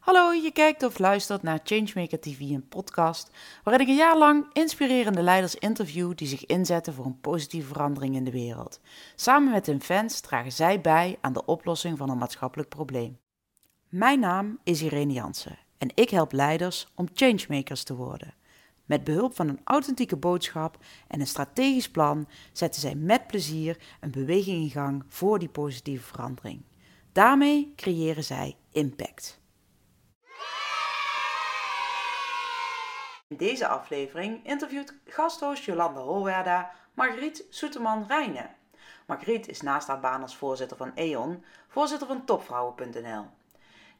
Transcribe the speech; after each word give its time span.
Hallo, 0.00 0.32
je 0.32 0.50
kijkt 0.52 0.82
of 0.82 0.98
luistert 0.98 1.42
naar 1.42 1.60
Changemaker 1.64 2.20
TV, 2.20 2.40
een 2.40 2.68
podcast 2.68 3.30
waarin 3.62 3.86
ik 3.86 3.88
een 3.88 3.98
jaar 3.98 4.18
lang 4.18 4.46
inspirerende 4.52 5.22
leiders 5.22 5.54
interview 5.54 6.12
die 6.14 6.28
zich 6.28 6.46
inzetten 6.46 6.94
voor 6.94 7.04
een 7.04 7.20
positieve 7.20 7.66
verandering 7.66 8.14
in 8.14 8.24
de 8.24 8.30
wereld. 8.30 8.80
Samen 9.14 9.52
met 9.52 9.66
hun 9.66 9.82
fans 9.82 10.20
dragen 10.20 10.52
zij 10.52 10.80
bij 10.80 11.18
aan 11.20 11.32
de 11.32 11.44
oplossing 11.44 11.98
van 11.98 12.10
een 12.10 12.18
maatschappelijk 12.18 12.68
probleem. 12.68 13.18
Mijn 13.88 14.20
naam 14.20 14.58
is 14.64 14.82
Irene 14.82 15.12
Jansen 15.12 15.58
en 15.78 15.90
ik 15.94 16.10
help 16.10 16.32
leiders 16.32 16.86
om 16.94 17.08
changemakers 17.14 17.82
te 17.82 17.94
worden. 17.94 18.34
Met 18.84 19.04
behulp 19.04 19.34
van 19.34 19.48
een 19.48 19.60
authentieke 19.64 20.16
boodschap 20.16 20.78
en 21.08 21.20
een 21.20 21.26
strategisch 21.26 21.90
plan 21.90 22.28
zetten 22.52 22.80
zij 22.80 22.94
met 22.94 23.26
plezier 23.26 23.76
een 24.00 24.10
beweging 24.10 24.62
in 24.62 24.70
gang 24.70 25.04
voor 25.08 25.38
die 25.38 25.48
positieve 25.48 26.04
verandering. 26.04 26.62
Daarmee 27.12 27.72
creëren 27.76 28.24
zij 28.24 28.56
impact. 28.70 29.39
In 33.30 33.36
deze 33.36 33.66
aflevering 33.66 34.46
interviewt 34.46 34.94
gasthost 35.06 35.64
Jolanda 35.64 36.00
Holwerda 36.00 36.70
Margriet 36.94 37.46
Soeterman-Rijnen. 37.50 38.54
Margriet 39.06 39.48
is 39.48 39.60
naast 39.60 39.88
haar 39.88 40.00
baan 40.00 40.22
als 40.22 40.36
voorzitter 40.36 40.76
van 40.76 40.92
E.ON, 40.94 41.44
voorzitter 41.68 42.06
van 42.06 42.24
topvrouwen.nl. 42.24 43.26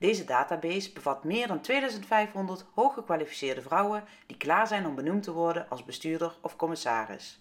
Deze 0.01 0.25
database 0.25 0.93
bevat 0.93 1.25
meer 1.25 1.47
dan 1.47 1.61
2500 1.61 2.65
hooggekwalificeerde 2.75 3.63
vrouwen 3.63 4.05
die 4.27 4.37
klaar 4.37 4.67
zijn 4.67 4.87
om 4.87 4.95
benoemd 4.95 5.23
te 5.23 5.33
worden 5.33 5.69
als 5.69 5.85
bestuurder 5.85 6.37
of 6.41 6.57
commissaris. 6.57 7.39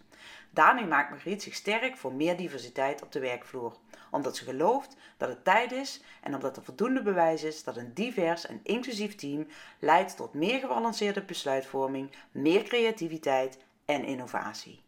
Daarmee 0.49 0.85
maakt 0.85 1.09
Margriet 1.09 1.43
zich 1.43 1.53
sterk 1.53 1.97
voor 1.97 2.13
meer 2.13 2.37
diversiteit 2.37 3.01
op 3.01 3.11
de 3.11 3.19
werkvloer, 3.19 3.75
omdat 4.11 4.37
ze 4.37 4.43
gelooft 4.43 4.95
dat 5.17 5.29
het 5.29 5.43
tijd 5.43 5.71
is 5.71 6.01
en 6.21 6.35
omdat 6.35 6.57
er 6.57 6.63
voldoende 6.63 7.01
bewijs 7.01 7.43
is 7.43 7.63
dat 7.63 7.77
een 7.77 7.93
divers 7.93 8.45
en 8.45 8.59
inclusief 8.63 9.15
team 9.15 9.47
leidt 9.79 10.15
tot 10.15 10.33
meer 10.33 10.59
gebalanceerde 10.59 11.21
besluitvorming, 11.21 12.11
meer 12.31 12.63
creativiteit 12.63 13.57
en 13.85 14.03
innovatie. 14.03 14.81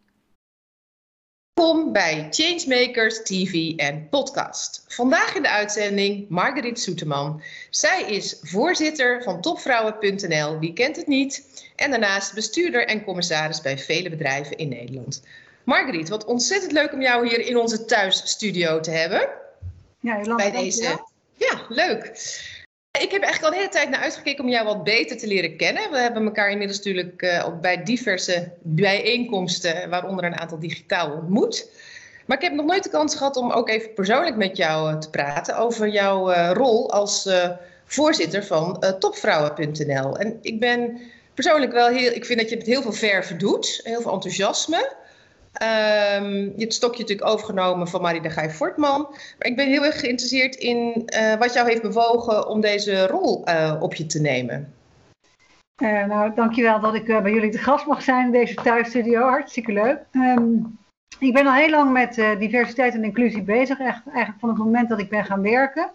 Welkom 1.62 1.92
bij 1.92 2.26
Changemakers 2.30 3.22
TV 3.22 3.72
en 3.76 4.08
podcast. 4.08 4.84
Vandaag 4.88 5.34
in 5.34 5.42
de 5.42 5.48
uitzending 5.48 6.28
Marguerite 6.28 6.80
Soeteman. 6.80 7.42
Zij 7.70 8.02
is 8.02 8.38
voorzitter 8.42 9.22
van 9.22 9.40
topvrouwen.nl, 9.40 10.58
wie 10.58 10.72
kent 10.72 10.96
het 10.96 11.06
niet? 11.06 11.64
En 11.76 11.90
daarnaast 11.90 12.34
bestuurder 12.34 12.86
en 12.86 13.04
commissaris 13.04 13.60
bij 13.60 13.78
vele 13.78 14.10
bedrijven 14.10 14.56
in 14.56 14.68
Nederland. 14.68 15.22
Marguerite, 15.64 16.10
wat 16.10 16.24
ontzettend 16.24 16.72
leuk 16.72 16.92
om 16.92 17.02
jou 17.02 17.28
hier 17.28 17.40
in 17.40 17.56
onze 17.56 17.84
thuisstudio 17.84 18.80
te 18.80 18.90
hebben. 18.90 19.28
Ja, 20.00 20.18
Jolanda, 20.18 20.36
bij 20.36 20.50
deze. 20.50 21.00
Ja, 21.34 21.60
leuk. 21.68 22.10
Ik 23.02 23.10
heb 23.10 23.22
eigenlijk 23.22 23.44
al 23.44 23.50
de 23.50 23.56
hele 23.56 23.78
tijd 23.78 23.90
naar 23.90 24.00
uitgekeken 24.00 24.44
om 24.44 24.50
jou 24.50 24.66
wat 24.66 24.84
beter 24.84 25.16
te 25.16 25.26
leren 25.26 25.56
kennen. 25.56 25.90
We 25.90 25.98
hebben 25.98 26.24
elkaar 26.24 26.50
inmiddels 26.50 26.78
natuurlijk 26.78 27.22
uh, 27.22 27.60
bij 27.60 27.82
diverse 27.82 28.52
bijeenkomsten, 28.60 29.90
waaronder 29.90 30.24
een 30.24 30.38
aantal 30.38 30.58
digitaal 30.58 31.12
ontmoet. 31.12 31.70
Maar 32.26 32.36
ik 32.36 32.42
heb 32.42 32.52
nog 32.52 32.66
nooit 32.66 32.82
de 32.82 32.90
kans 32.90 33.16
gehad 33.16 33.36
om 33.36 33.50
ook 33.50 33.68
even 33.68 33.94
persoonlijk 33.94 34.36
met 34.36 34.56
jou 34.56 34.92
uh, 34.92 34.98
te 34.98 35.10
praten 35.10 35.56
over 35.56 35.88
jouw 35.88 36.32
rol 36.52 36.90
als 36.90 37.28
voorzitter 37.84 38.44
van 38.44 38.84
topvrouwen.nl. 38.98 40.16
En 40.16 40.38
ik 40.42 40.60
ben 40.60 41.00
persoonlijk 41.34 41.72
wel 41.72 41.88
heel, 41.88 42.12
ik 42.12 42.24
vind 42.24 42.38
dat 42.38 42.48
je 42.48 42.56
het 42.56 42.66
heel 42.66 42.82
veel 42.82 42.92
verven 42.92 43.38
doet, 43.38 43.80
heel 43.82 44.00
veel 44.00 44.12
enthousiasme. 44.12 44.92
Um, 45.52 46.52
je 46.56 46.64
het 46.64 46.74
stokje 46.74 47.00
natuurlijk 47.00 47.28
overgenomen 47.28 47.88
van 47.88 48.00
Marie 48.00 48.20
de 48.20 48.30
Gij 48.30 48.50
Fortman. 48.50 49.06
Maar 49.10 49.48
ik 49.48 49.56
ben 49.56 49.68
heel 49.68 49.84
erg 49.84 50.00
geïnteresseerd 50.00 50.54
in 50.54 51.08
uh, 51.16 51.34
wat 51.34 51.52
jou 51.52 51.68
heeft 51.68 51.82
bewogen 51.82 52.48
om 52.48 52.60
deze 52.60 53.06
rol 53.06 53.48
uh, 53.48 53.76
op 53.80 53.94
je 53.94 54.06
te 54.06 54.20
nemen. 54.20 54.74
Uh, 55.82 56.04
nou, 56.04 56.34
dankjewel 56.34 56.80
dat 56.80 56.94
ik 56.94 57.06
bij 57.06 57.32
jullie 57.32 57.50
te 57.50 57.58
gast 57.58 57.86
mag 57.86 58.02
zijn 58.02 58.26
in 58.26 58.32
deze 58.32 58.54
thuisstudio. 58.54 59.20
Hartstikke 59.20 59.72
leuk. 59.72 59.98
Um, 60.12 60.78
ik 61.18 61.32
ben 61.32 61.46
al 61.46 61.54
heel 61.54 61.70
lang 61.70 61.92
met 61.92 62.14
diversiteit 62.38 62.94
en 62.94 63.04
inclusie 63.04 63.42
bezig. 63.42 63.78
Echt, 63.78 64.02
eigenlijk 64.06 64.40
van 64.40 64.48
het 64.48 64.58
moment 64.58 64.88
dat 64.88 65.00
ik 65.00 65.08
ben 65.08 65.24
gaan 65.24 65.42
werken. 65.42 65.90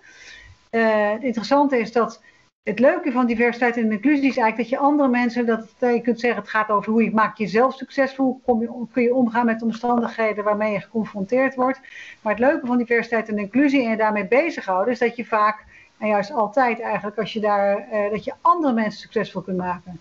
het 0.70 1.24
interessante 1.24 1.80
is 1.80 1.92
dat 1.92 2.22
het 2.68 2.80
leuke 2.80 3.12
van 3.12 3.26
diversiteit 3.26 3.78
en 3.78 3.92
inclusie 3.92 4.30
is 4.30 4.38
eigenlijk 4.38 4.58
dat 4.58 4.70
je 4.70 4.78
andere 4.78 5.10
mensen, 5.10 5.46
dat 5.46 5.76
je 5.80 6.02
kunt 6.02 6.20
zeggen 6.20 6.42
het 6.42 6.50
gaat 6.50 6.70
over 6.70 6.92
hoe 6.92 7.04
je 7.04 7.12
maakt 7.12 7.38
jezelf 7.38 7.74
succesvol, 7.76 8.42
kom 8.46 8.62
je, 8.62 8.86
kun 8.92 9.04
je 9.04 9.14
omgaan 9.14 9.46
met 9.46 9.62
omstandigheden 9.62 10.44
waarmee 10.44 10.72
je 10.72 10.80
geconfronteerd 10.80 11.56
wordt. 11.56 11.80
Maar 12.22 12.34
het 12.34 12.42
leuke 12.42 12.68
van 12.68 12.78
diversiteit 12.78 13.30
en 13.30 13.38
inclusie 13.38 13.84
en 13.84 13.90
je 13.90 13.98
daarmee 13.98 14.28
bezighouden 14.28 14.94
is 14.94 15.00
dat 15.00 15.16
je 15.16 15.26
vaak, 15.26 15.66
en 15.98 16.08
juist 16.08 16.32
altijd 16.32 16.82
eigenlijk, 16.82 17.18
als 17.18 17.34
je 17.34 17.40
daar, 17.40 17.88
uh, 17.94 18.12
dat 18.12 18.24
je 18.24 18.34
andere 18.42 18.74
mensen 18.74 19.00
succesvol 19.00 19.42
kunt 19.42 19.58
maken. 19.58 20.00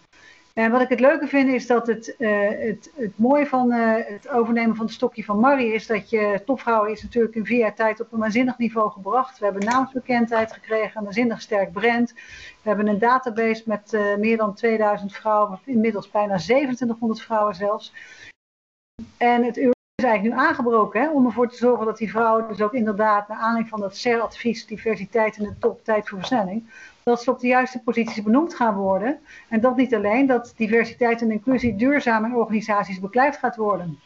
En 0.57 0.71
wat 0.71 0.81
ik 0.81 0.89
het 0.89 1.01
leuke 1.01 1.27
vind 1.27 1.49
is 1.49 1.67
dat 1.67 1.87
het, 1.87 2.15
uh, 2.19 2.49
het, 2.49 2.93
het 2.95 3.19
mooie 3.19 3.47
van 3.47 3.73
uh, 3.73 3.95
het 3.95 4.29
overnemen 4.29 4.77
van 4.77 4.85
het 4.85 4.95
stokje 4.95 5.25
van 5.25 5.41
Marie 5.41 5.73
is 5.73 5.87
dat 5.87 6.11
je 6.11 6.43
topvrouwen 6.45 6.91
is 6.91 7.03
natuurlijk 7.03 7.35
in 7.35 7.45
vier 7.45 7.59
jaar 7.59 7.75
tijd 7.75 8.01
op 8.01 8.13
een 8.13 8.19
waanzinnig 8.19 8.59
niveau 8.59 8.91
gebracht. 8.91 9.39
We 9.39 9.45
hebben 9.45 9.65
naamsbekendheid 9.65 10.53
gekregen, 10.53 10.93
een 10.95 11.05
waanzinnig 11.05 11.41
sterk 11.41 11.73
brand. 11.73 12.13
We 12.63 12.69
hebben 12.69 12.87
een 12.87 12.99
database 12.99 13.63
met 13.67 13.93
uh, 13.93 14.17
meer 14.17 14.37
dan 14.37 14.55
2000 14.55 15.13
vrouwen, 15.13 15.59
inmiddels 15.65 16.11
bijna 16.11 16.37
2700 16.37 17.23
vrouwen 17.23 17.55
zelfs. 17.55 17.93
En 19.17 19.45
het 19.45 19.57
uur 19.57 19.75
is 19.95 20.05
eigenlijk 20.05 20.37
nu 20.37 20.43
aangebroken 20.49 21.01
hè, 21.01 21.11
om 21.11 21.27
ervoor 21.27 21.49
te 21.49 21.57
zorgen 21.57 21.87
dat 21.87 21.99
die 21.99 22.11
vrouwen 22.11 22.49
dus 22.49 22.61
ook 22.61 22.75
inderdaad 22.75 23.29
naar 23.29 23.39
aanleiding 23.39 23.69
van 23.69 23.81
dat 23.81 23.97
CER-advies 23.97 24.67
diversiteit 24.67 25.37
in 25.37 25.45
de 25.45 25.59
top, 25.59 25.85
tijd 25.85 26.09
voor 26.09 26.19
versnelling, 26.19 26.71
dat 27.11 27.23
ze 27.23 27.31
op 27.31 27.41
de 27.41 27.47
juiste 27.47 27.79
posities 27.79 28.23
benoemd 28.23 28.55
gaan 28.55 28.75
worden. 28.75 29.19
En 29.49 29.61
dat 29.61 29.77
niet 29.77 29.95
alleen, 29.95 30.27
dat 30.27 30.53
diversiteit 30.57 31.21
en 31.21 31.31
inclusie 31.31 31.77
duurzaam 31.77 32.25
in 32.25 32.35
organisaties 32.35 33.01
beklijft 33.01 33.39
gaat 33.39 33.57
worden. 33.57 34.01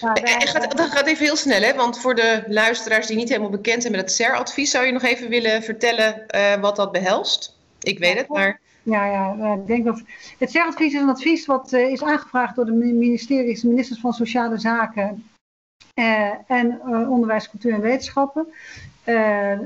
Nou, 0.00 0.20
daar... 0.20 0.48
gaat, 0.48 0.76
dat 0.76 0.90
gaat 0.90 1.06
even 1.06 1.24
heel 1.24 1.36
snel, 1.36 1.60
hè? 1.60 1.74
want 1.74 2.00
voor 2.00 2.14
de 2.14 2.44
luisteraars 2.46 3.06
die 3.06 3.16
niet 3.16 3.28
helemaal 3.28 3.50
bekend 3.50 3.82
zijn 3.82 3.94
met 3.94 4.02
het 4.02 4.12
CER-advies, 4.12 4.70
zou 4.70 4.86
je 4.86 4.92
nog 4.92 5.02
even 5.02 5.28
willen 5.28 5.62
vertellen 5.62 6.24
uh, 6.34 6.54
wat 6.54 6.76
dat 6.76 6.92
behelst? 6.92 7.58
Ik 7.80 7.98
weet 7.98 8.18
het, 8.18 8.28
maar... 8.28 8.60
Ja, 8.82 9.06
ja, 9.06 9.54
ik 9.54 9.66
denk 9.66 9.84
dat 9.84 10.02
het 10.38 10.50
CER-advies 10.50 10.94
is 10.94 11.00
een 11.00 11.08
advies 11.08 11.46
wat 11.46 11.72
uh, 11.72 11.90
is 11.90 12.02
aangevraagd 12.02 12.56
door 12.56 12.64
de 12.64 12.72
ministeries, 12.72 13.62
ministers 13.62 14.00
van 14.00 14.12
Sociale 14.12 14.58
Zaken 14.58 15.30
uh, 15.94 16.30
en 16.46 16.80
Onderwijs, 17.08 17.50
Cultuur 17.50 17.72
en 17.72 17.80
Wetenschappen. 17.80 18.46
Uh, 19.04 19.50
uh, 19.50 19.58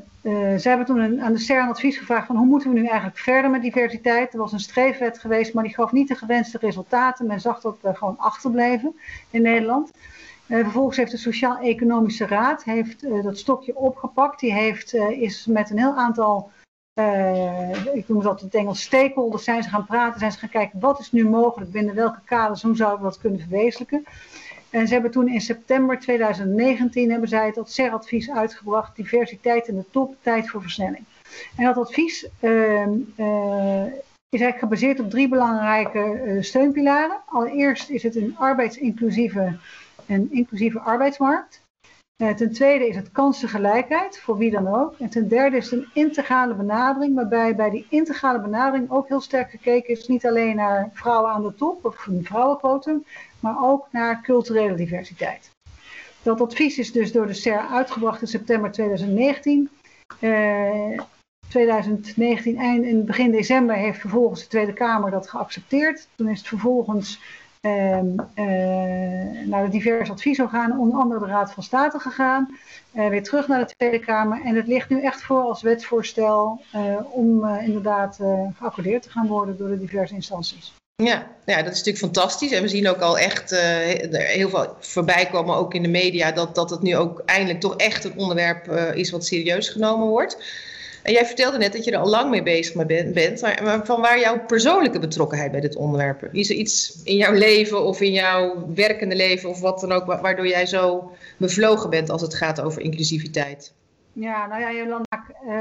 ze 0.59 0.69
hebben 0.69 0.87
toen 0.87 0.99
een, 0.99 1.23
aan 1.23 1.33
de 1.33 1.39
CERN 1.39 1.69
advies 1.69 1.99
gevraagd 1.99 2.27
van 2.27 2.37
hoe 2.37 2.47
moeten 2.47 2.73
we 2.73 2.81
nu 2.81 2.87
eigenlijk 2.87 3.19
verder 3.19 3.51
met 3.51 3.63
diversiteit. 3.63 4.33
Er 4.33 4.39
was 4.39 4.53
een 4.53 4.61
streefwet 4.61 5.19
geweest, 5.19 5.55
maar 5.55 5.65
die 5.65 5.75
gaf 5.75 5.93
niet 5.93 6.09
de 6.09 6.15
gewenste 6.15 6.59
resultaten. 6.59 7.27
Men 7.27 7.41
zag 7.41 7.61
dat 7.61 7.77
we 7.81 7.95
gewoon 7.95 8.19
achterbleven 8.19 8.97
in 9.31 9.43
Nederland. 9.43 9.91
Uh, 10.47 10.59
vervolgens 10.63 10.97
heeft 10.97 11.11
de 11.11 11.17
Sociaal-Economische 11.17 12.27
Raad 12.27 12.65
heeft, 12.65 13.23
dat 13.23 13.39
stokje 13.39 13.77
opgepakt. 13.77 14.41
Die 14.41 14.53
heeft, 14.53 14.95
is 14.95 15.47
met 15.47 15.71
een 15.71 15.79
heel 15.79 15.97
aantal, 15.97 16.51
ik 17.95 18.09
noem 18.09 18.23
dat 18.23 18.41
het 18.41 18.55
Engels, 18.55 18.83
stakeholders, 18.83 19.45
zijn 19.45 19.63
ze 19.63 19.69
gaan 19.69 19.87
praten, 19.87 20.19
zijn 20.19 20.33
ze 20.33 20.39
gaan 20.39 20.49
kijken 20.49 20.81
wat 20.81 21.01
is 21.01 21.13
nu 21.13 21.29
mogelijk, 21.29 21.71
binnen 21.71 21.95
welke 21.95 22.21
kaders, 22.25 22.63
hoe 22.63 22.77
zouden 22.77 22.99
we 22.99 23.11
dat 23.11 23.21
kunnen 23.21 23.41
verwezenlijken. 23.41 24.05
En 24.75 24.87
ze 24.87 24.93
hebben 24.93 25.11
toen 25.11 25.29
in 25.29 25.41
september 25.41 26.01
2019 26.01 27.11
hebben 27.11 27.29
zij 27.29 27.47
het 27.55 27.71
CER-advies 27.71 28.31
uitgebracht, 28.31 28.97
diversiteit 28.97 29.69
in 29.69 29.77
de 29.77 29.85
top, 29.91 30.17
tijd 30.21 30.51
voor 30.51 30.63
versnelling. 30.63 31.05
En 31.57 31.65
dat 31.65 31.77
advies 31.77 32.29
uh, 32.41 32.87
uh, 33.17 33.85
is 34.29 34.41
eigenlijk 34.41 34.59
gebaseerd 34.59 35.01
op 35.01 35.11
drie 35.11 35.29
belangrijke 35.29 36.23
uh, 36.25 36.43
steunpilaren. 36.43 37.21
Allereerst 37.27 37.91
is 37.91 38.03
het 38.03 38.17
een 38.17 38.37
arbeidsinclusieve 38.39 39.57
en 40.07 40.33
inclusieve 40.33 40.81
arbeidsmarkt. 40.81 41.64
Ten 42.17 42.53
tweede 42.53 42.89
is 42.89 42.97
het 42.97 43.13
kansengelijkheid, 43.13 44.21
voor 44.21 44.37
wie 44.37 44.51
dan 44.51 44.75
ook. 44.75 44.95
En 44.99 45.09
ten 45.09 45.29
derde 45.29 45.57
is 45.57 45.71
het 45.71 45.81
een 45.81 45.89
integrale 45.93 46.55
benadering, 46.55 47.15
waarbij 47.15 47.55
bij 47.55 47.71
die 47.71 47.87
integrale 47.89 48.41
benadering 48.41 48.91
ook 48.91 49.09
heel 49.09 49.21
sterk 49.21 49.51
gekeken 49.51 49.95
is, 49.95 50.09
niet 50.09 50.27
alleen 50.27 50.57
naar 50.57 50.91
vrouwen 50.93 51.31
aan 51.31 51.43
de 51.43 51.55
top 51.55 51.85
of 51.85 52.07
een 52.07 52.25
vrouwenquotum, 52.25 53.05
maar 53.41 53.57
ook 53.63 53.89
naar 53.91 54.23
culturele 54.23 54.75
diversiteit. 54.75 55.51
Dat 56.23 56.41
advies 56.41 56.79
is 56.79 56.93
dus 56.93 57.13
door 57.13 57.27
de 57.27 57.35
CER 57.35 57.67
uitgebracht 57.71 58.21
in 58.21 58.27
september 58.27 58.71
2019. 58.71 59.71
Uh, 60.21 61.01
2019 61.49 62.59
eind 62.59 62.85
in 62.85 63.05
begin 63.05 63.31
december 63.31 63.77
heeft 63.77 64.01
vervolgens 64.01 64.41
de 64.41 64.49
Tweede 64.49 64.73
Kamer 64.73 65.11
dat 65.11 65.29
geaccepteerd. 65.29 66.09
Toen 66.15 66.29
is 66.29 66.39
het 66.39 66.49
vervolgens 66.49 67.21
naar 69.45 69.65
de 69.65 69.69
diverse 69.71 70.13
adviesorganen, 70.13 70.79
onder 70.79 70.99
andere 70.99 71.21
de 71.21 71.27
Raad 71.27 71.53
van 71.53 71.63
State 71.63 71.99
gegaan. 71.99 72.59
Uh, 72.95 73.09
weer 73.09 73.23
terug 73.23 73.49
naar 73.49 73.67
de 73.67 73.75
Tweede 73.77 73.99
Kamer. 73.99 74.41
En 74.45 74.55
het 74.57 74.67
ligt 74.67 74.89
nu 74.89 75.03
echt 75.03 75.23
voor 75.23 75.43
als 75.43 75.63
wetsvoorstel 75.63 76.61
uh, 76.75 76.97
om 77.11 77.47
inderdaad 77.47 78.19
geaccordeerd 78.59 79.03
te 79.03 79.11
gaan 79.11 79.27
worden 79.27 79.57
door 79.57 79.69
de 79.69 79.79
diverse 79.79 80.15
instanties. 80.15 80.73
Ja, 81.03 81.27
ja, 81.45 81.57
dat 81.57 81.73
is 81.73 81.79
natuurlijk 81.79 81.99
fantastisch. 81.99 82.53
En 82.53 82.63
we 82.63 82.69
zien 82.69 82.89
ook 82.89 83.01
al 83.01 83.19
echt 83.19 83.51
heel 84.11 84.49
veel 84.49 84.77
voorbij 84.81 85.27
komen, 85.27 85.57
ook 85.57 85.75
in 85.75 85.83
de 85.83 85.89
media, 85.89 86.33
dat, 86.33 86.55
dat 86.55 86.71
het 86.71 86.83
nu 86.83 86.97
ook 86.97 87.23
eindelijk 87.27 87.61
toch 87.61 87.77
echt 87.77 88.05
een 88.05 88.19
onderwerp 88.19 88.71
is 88.95 89.11
wat 89.11 89.25
serieus 89.25 89.69
genomen 89.69 90.09
wordt. 90.09 90.39
En 91.05 91.13
jij 91.13 91.27
vertelde 91.27 91.59
net 91.59 91.73
dat 91.73 91.85
je 91.85 91.91
er 91.91 91.99
al 91.99 92.09
lang 92.09 92.31
mee 92.31 92.43
bezig 92.43 92.87
bent, 92.87 93.41
maar 93.41 93.81
van 93.87 94.01
waar 94.01 94.19
jouw 94.21 94.45
persoonlijke 94.47 94.99
betrokkenheid 94.99 95.51
bij 95.51 95.61
dit 95.61 95.77
onderwerp? 95.77 96.29
Is 96.33 96.51
er 96.51 96.57
iets 96.57 97.03
in 97.03 97.17
jouw 97.17 97.33
leven 97.33 97.85
of 97.85 98.01
in 98.01 98.13
jouw 98.13 98.67
werkende 98.75 99.17
leven 99.17 99.49
of 99.49 99.61
wat 99.61 99.81
dan 99.81 99.93
ook, 99.93 100.05
waardoor 100.05 100.47
jij 100.47 100.67
zo 100.67 101.13
bevlogen 101.37 101.91
bent 101.91 102.11
als 102.11 102.23
het 102.23 102.35
gaat 102.35 102.61
over 102.61 102.83
inclusiviteit? 102.83 103.75
Ja, 104.13 104.47
nou 104.47 104.61
ja, 104.61 104.73
Jolanda, 104.73 105.25
uh, 105.47 105.55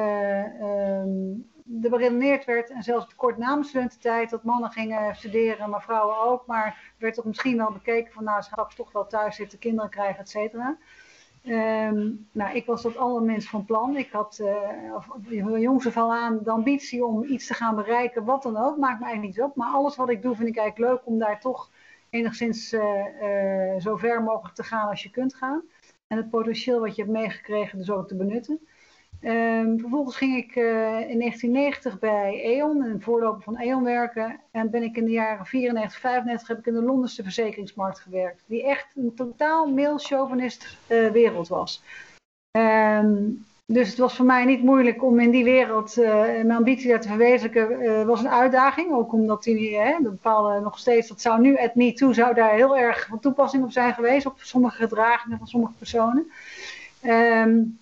er 1.84 1.90
beredeneerd 1.90 2.45
werd, 2.45 2.69
en 2.69 2.84
zelfs 2.84 3.16
kort 3.16 3.38
na 3.38 3.54
mijn 3.54 3.63
studententijd, 3.63 4.30
dat 4.30 4.44
mannen 4.44 4.72
gingen 4.72 5.16
studeren, 5.16 5.69
maar 5.69 5.81
vrouwen 5.81 6.18
ook. 6.18 6.48
Maar 6.48 6.66
er 6.66 6.94
werd 6.98 7.16
toch 7.16 7.25
misschien 7.25 7.57
wel 7.57 7.72
bekeken 7.72 8.13
van, 8.13 8.24
nou, 8.24 8.42
straks 8.42 8.75
toch 8.75 8.92
wel 8.92 9.07
thuis 9.07 9.36
zitten, 9.36 9.60
kinderen 9.60 9.90
krijgen, 9.90 10.19
et 10.19 10.30
cetera. 10.30 10.78
Ehm, 11.44 12.12
nou, 12.31 12.56
ik 12.56 12.66
was 12.66 12.81
dat 12.81 12.98
allerminst 12.98 13.50
van 13.50 13.66
plan. 13.66 13.98
Ik 13.98 14.12
had 14.12 14.40
uh, 14.42 15.60
jongs 15.60 15.88
af 15.88 15.98
aan 15.98 16.40
de 16.44 16.51
ambitie 16.51 17.06
om 17.06 17.24
iets 17.24 17.48
te 17.48 17.54
gaan 17.54 17.75
bereiken, 17.75 18.25
wat 18.25 18.44
dan 18.44 18.57
ook, 18.57 18.78
maakt 18.78 19.00
me 19.00 19.06
eigenlijk 19.06 19.36
niet 19.36 19.45
op. 19.45 19.56
Maar 19.56 19.74
alles 19.74 19.95
wat 19.95 20.10
ik 20.10 20.22
doe 20.22 20.36
vind 20.36 20.50
ik 20.50 20.57
eigenlijk 20.57 20.92
leuk 20.92 21.06
om 21.06 21.19
daar 21.19 21.40
toch 21.40 21.72
enigszins 22.10 22.74
uh, 22.74 22.84
uh, 23.22 23.80
zo 23.80 23.95
ver 23.95 24.24
mogelijk 24.24 24.56
te 24.56 24.63
gaan 24.63 24.90
als 24.90 25.04
je 25.04 25.10
kunt 25.10 25.36
gaan. 25.36 25.63
En 26.07 26.18
het 26.18 26.30
potentieel 26.30 26.80
wat 26.80 26.95
je 26.95 27.01
hebt 27.01 27.13
meegekregen 27.13 27.78
dus 27.78 27.92
ook 27.92 28.07
te 28.07 28.16
benutten. 28.16 28.68
Um, 29.25 29.80
vervolgens 29.80 30.16
ging 30.16 30.38
ik 30.38 30.56
uh, 30.56 30.64
in 31.10 31.20
1990 31.20 32.00
bij 32.00 32.42
E.ON, 32.44 32.84
een 32.84 33.02
voorloper 33.02 33.42
van 33.42 33.58
E.ON 33.58 33.84
werken. 33.84 34.40
En 34.52 34.70
ben 34.70 34.84
ik 34.84 34.98
in 34.98 35.06
de 35.06 35.12
jaren 35.12 35.46
94, 35.46 36.00
95 36.00 36.48
heb 36.48 36.60
ik 36.60 36.66
in 36.66 36.74
de 36.74 36.81
Londense 36.81 37.24
verzekeringsmarkt 37.24 38.00
gewerkt. 38.00 38.44
Die 38.46 38.64
echt 38.64 38.88
een 38.96 39.14
totaal 39.16 39.68
mailchauvinist 39.68 40.78
uh, 40.88 41.12
wereld 41.12 41.48
was. 41.48 41.84
Um, 42.58 43.46
dus 43.66 43.90
het 43.90 43.98
was 43.98 44.16
voor 44.16 44.25
mij 44.25 44.46
niet 44.46 44.64
moeilijk 44.64 45.04
om 45.04 45.20
in 45.20 45.31
die 45.31 45.44
wereld 45.44 45.98
uh, 45.98 46.22
mijn 46.22 46.52
ambitie 46.52 46.90
daar 46.90 47.02
te 47.02 47.08
verwezenlijken. 47.08 48.06
was 48.06 48.19
een 48.19 48.30
uitdaging, 48.30 48.94
ook 48.94 49.14
omdat 49.14 49.44
die 49.44 49.78
bepaalde 50.02 50.60
nog 50.60 50.80
steeds, 50.80 51.08
dat 51.08 51.22
zou 51.22 51.42
nu 51.42 51.58
at 51.58 51.76
me 51.76 51.94
too, 51.94 52.14
zou 52.14 52.34
daar 52.34 52.54
heel 52.54 52.78
erg 52.78 53.08
van 53.10 53.19
toepassing 53.19 53.64
op 53.64 53.72
zijn 53.72 53.94
geweest. 53.94 54.26
Op 54.26 54.40
sommige 54.40 54.76
gedragingen 54.76 55.38
van 55.38 55.48
sommige 55.48 55.74
personen. 55.74 56.31
Um, 57.04 57.81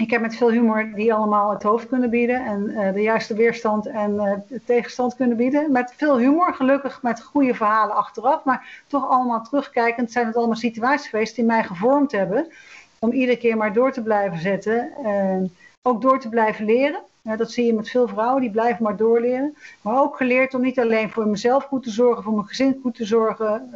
ik 0.00 0.10
heb 0.10 0.20
met 0.20 0.36
veel 0.36 0.50
humor 0.50 0.92
die 0.94 1.14
allemaal 1.14 1.50
het 1.50 1.62
hoofd 1.62 1.88
kunnen 1.88 2.10
bieden 2.10 2.44
en 2.44 2.70
uh, 2.70 2.92
de 2.92 3.02
juiste 3.02 3.34
weerstand 3.34 3.86
en 3.86 4.16
de 4.48 4.60
tegenstand 4.64 5.16
kunnen 5.16 5.36
bieden. 5.36 5.72
Met 5.72 5.94
veel 5.96 6.18
humor, 6.18 6.54
gelukkig 6.54 7.02
met 7.02 7.22
goede 7.22 7.54
verhalen 7.54 7.96
achteraf, 7.96 8.44
maar 8.44 8.82
toch 8.86 9.08
allemaal 9.08 9.42
terugkijkend 9.42 10.12
zijn 10.12 10.26
het 10.26 10.36
allemaal 10.36 10.56
situaties 10.56 11.08
geweest 11.08 11.36
die 11.36 11.44
mij 11.44 11.64
gevormd 11.64 12.12
hebben 12.12 12.46
om 12.98 13.12
iedere 13.12 13.38
keer 13.38 13.56
maar 13.56 13.72
door 13.72 13.92
te 13.92 14.02
blijven 14.02 14.38
zetten. 14.38 14.90
Uh, 15.04 15.48
ook 15.82 16.02
door 16.02 16.20
te 16.20 16.28
blijven 16.28 16.64
leren. 16.64 17.00
dat 17.22 17.52
zie 17.52 17.66
je 17.66 17.74
met 17.74 17.90
veel 17.90 18.08
vrouwen, 18.08 18.40
die 18.40 18.50
blijven 18.50 18.82
maar 18.82 18.96
doorleren. 18.96 19.56
Maar 19.82 20.00
ook 20.00 20.16
geleerd 20.16 20.54
om 20.54 20.60
niet 20.60 20.78
alleen 20.78 21.10
voor 21.10 21.26
mezelf 21.26 21.64
goed 21.64 21.82
te 21.82 21.90
zorgen, 21.90 22.22
voor 22.22 22.34
mijn 22.34 22.46
gezin 22.46 22.78
goed 22.82 22.94
te 22.94 23.04
zorgen, 23.04 23.70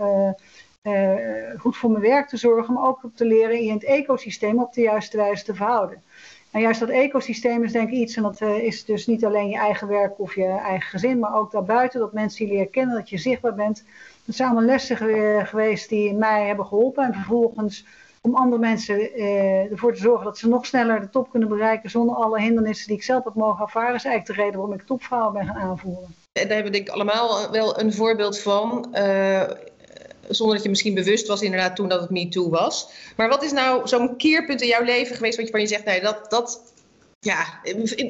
goed 1.59 1.77
voor 1.77 1.91
mijn 1.91 2.03
werk 2.03 2.29
te 2.29 2.37
zorgen, 2.37 2.75
maar 2.75 2.89
ook 2.89 3.01
te 3.15 3.25
leren 3.25 3.59
in 3.59 3.73
het 3.73 3.85
ecosysteem 3.85 4.59
op 4.59 4.73
de 4.73 4.81
juiste 4.81 5.17
wijze 5.17 5.45
te 5.45 5.55
verhouden. 5.55 6.03
En 6.51 6.61
juist 6.61 6.81
dat 6.81 6.89
ecosysteem 6.89 7.65
is 7.65 7.73
denk 7.73 7.89
ik 7.89 7.95
iets, 7.95 8.17
en 8.17 8.23
dat 8.23 8.41
uh, 8.41 8.59
is 8.59 8.85
dus 8.85 9.07
niet 9.07 9.25
alleen 9.25 9.49
je 9.49 9.57
eigen 9.57 9.89
werk 9.89 10.19
of 10.19 10.35
je 10.35 10.47
eigen 10.47 10.89
gezin, 10.89 11.19
maar 11.19 11.37
ook 11.37 11.51
daarbuiten, 11.51 12.01
dat 12.01 12.13
mensen 12.13 12.47
je 12.47 12.53
leren 12.53 12.71
kennen, 12.71 12.97
dat 12.97 13.09
je 13.09 13.19
zichtbaar 13.19 13.55
bent. 13.55 13.85
Dat 14.25 14.35
zijn 14.35 14.49
allemaal 14.49 14.69
lessen 14.69 14.97
geweest 15.47 15.89
die 15.89 16.15
mij 16.15 16.47
hebben 16.47 16.67
geholpen. 16.67 17.05
En 17.05 17.13
vervolgens 17.13 17.87
om 18.21 18.35
andere 18.35 18.61
mensen 18.61 19.15
ervoor 19.71 19.95
te 19.95 20.01
zorgen 20.01 20.25
dat 20.25 20.39
ze 20.39 20.49
nog 20.49 20.67
sneller 20.67 21.01
de 21.01 21.11
top 21.11 21.31
kunnen 21.31 21.49
bereiken 21.49 21.91
zonder 21.91 22.17
alle 22.17 22.41
hindernissen 22.41 22.89
die 22.89 22.97
ik 22.97 23.03
zelf 23.03 23.25
heb 23.25 23.35
mogen 23.35 23.65
ervaren, 23.65 23.95
is 23.95 24.05
eigenlijk 24.05 24.37
de 24.37 24.45
reden 24.45 24.59
waarom 24.61 24.79
ik 24.79 24.87
topvrouwen 24.87 25.33
ben 25.33 25.47
gaan 25.47 25.57
aanvoeren. 25.57 26.15
En 26.33 26.49
daar 26.49 26.55
hebben 26.55 26.73
we 26.73 26.79
denk 26.79 26.89
ik 26.89 26.95
allemaal 26.95 27.51
wel 27.51 27.81
een 27.81 27.93
voorbeeld 27.93 28.41
van. 28.41 28.95
Zonder 30.29 30.55
dat 30.55 30.65
je 30.65 30.71
misschien 30.71 30.95
bewust 30.95 31.27
was 31.27 31.43
inderdaad 31.43 31.77
toen 31.77 31.89
dat 31.89 32.01
het 32.01 32.11
me 32.11 32.29
too 32.29 32.49
was. 32.49 32.89
Maar 33.17 33.29
wat 33.29 33.43
is 33.43 33.53
nou 33.53 33.89
zo'n 33.89 34.17
keerpunt 34.17 34.63
in 34.63 34.69
jouw 34.69 34.85
leven 34.85 35.17
geweest 35.17 35.37
waarvan 35.37 35.61
je 35.61 35.67
zegt, 35.67 35.85
nee, 35.85 36.01
dat, 36.01 36.31
dat, 36.31 36.73
ja, 37.21 37.61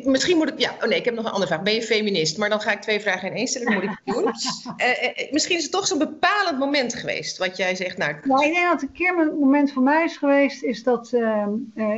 misschien 0.05 0.37
moet 0.37 0.49
ik, 0.49 0.59
ja, 0.59 0.75
oh 0.83 0.89
nee, 0.89 0.99
ik 0.99 1.05
heb 1.05 1.15
nog 1.15 1.25
een 1.25 1.31
andere 1.31 1.47
vraag. 1.47 1.63
Ben 1.63 1.75
je 1.75 1.83
feminist? 1.83 2.39
Maar 2.39 2.49
dan 2.49 2.61
ga 2.61 2.73
ik 2.73 2.81
twee 2.81 3.01
vragen 3.01 3.29
in 3.29 3.37
één 3.37 3.47
stellen, 3.47 3.73
dat 3.73 3.83
moet 3.83 3.91
ik 3.91 4.15
doen. 4.15 4.25
uh, 4.25 5.03
uh, 5.27 5.33
misschien 5.33 5.57
is 5.57 5.63
het 5.63 5.73
toch 5.73 5.87
zo'n 5.87 5.99
bepalend 5.99 6.59
moment 6.59 6.95
geweest, 6.95 7.39
wat 7.39 7.57
jij 7.57 7.75
zegt, 7.75 7.97
nou... 7.97 8.15
Nou, 8.23 8.47
ik 8.47 8.55
denk 8.55 8.67
dat 8.67 8.83
een 8.83 8.93
keer 8.93 9.19
een 9.19 9.39
moment 9.39 9.73
voor 9.73 9.83
mij 9.83 10.05
is 10.05 10.17
geweest, 10.17 10.63
is 10.63 10.83
dat 10.83 11.13
uh, 11.13 11.47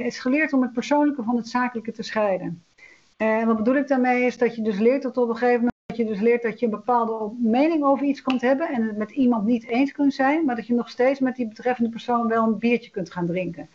is 0.05 0.19
geleerd 0.19 0.53
om 0.53 0.63
het 0.63 0.73
persoonlijke 0.73 1.23
van 1.23 1.37
het 1.37 1.49
zakelijke 1.49 1.93
te 1.93 2.03
scheiden. 2.03 2.65
En 3.17 3.47
wat 3.47 3.57
bedoel 3.57 3.77
ik 3.77 3.89
daarmee 3.89 4.25
is 4.25 4.39
dat 4.39 4.57
je 4.57 4.63
dus 4.63 4.79
leert 4.79 5.03
dat 5.03 5.17
op 5.17 5.29
een 5.29 5.37
gegeven 5.37 5.59
moment 5.59 5.76
dat 5.97 6.07
je 6.07 6.13
dus 6.13 6.23
leert 6.23 6.43
dat 6.43 6.61
je 6.61 6.65
een 6.65 6.71
bepaalde 6.71 7.35
mening 7.39 7.85
over 7.85 8.07
iets 8.07 8.23
kunt 8.23 8.41
hebben 8.41 8.69
en 8.69 8.83
het 8.83 8.97
met 8.97 9.11
iemand 9.11 9.45
niet 9.45 9.67
eens 9.67 9.93
kunt 9.93 10.15
zijn, 10.15 10.45
maar 10.45 10.57
dat 10.57 10.67
je 10.67 10.75
nog 10.75 10.89
steeds 10.89 11.21
met 11.21 11.37
die 11.37 11.49
betreffende 11.49 11.91
persoon 11.91 12.29
wel 12.29 12.43
een 12.43 12.59
biertje 12.59 12.91
kunt 12.91 13.13
gaan 13.13 13.27
drinken. 13.27 13.69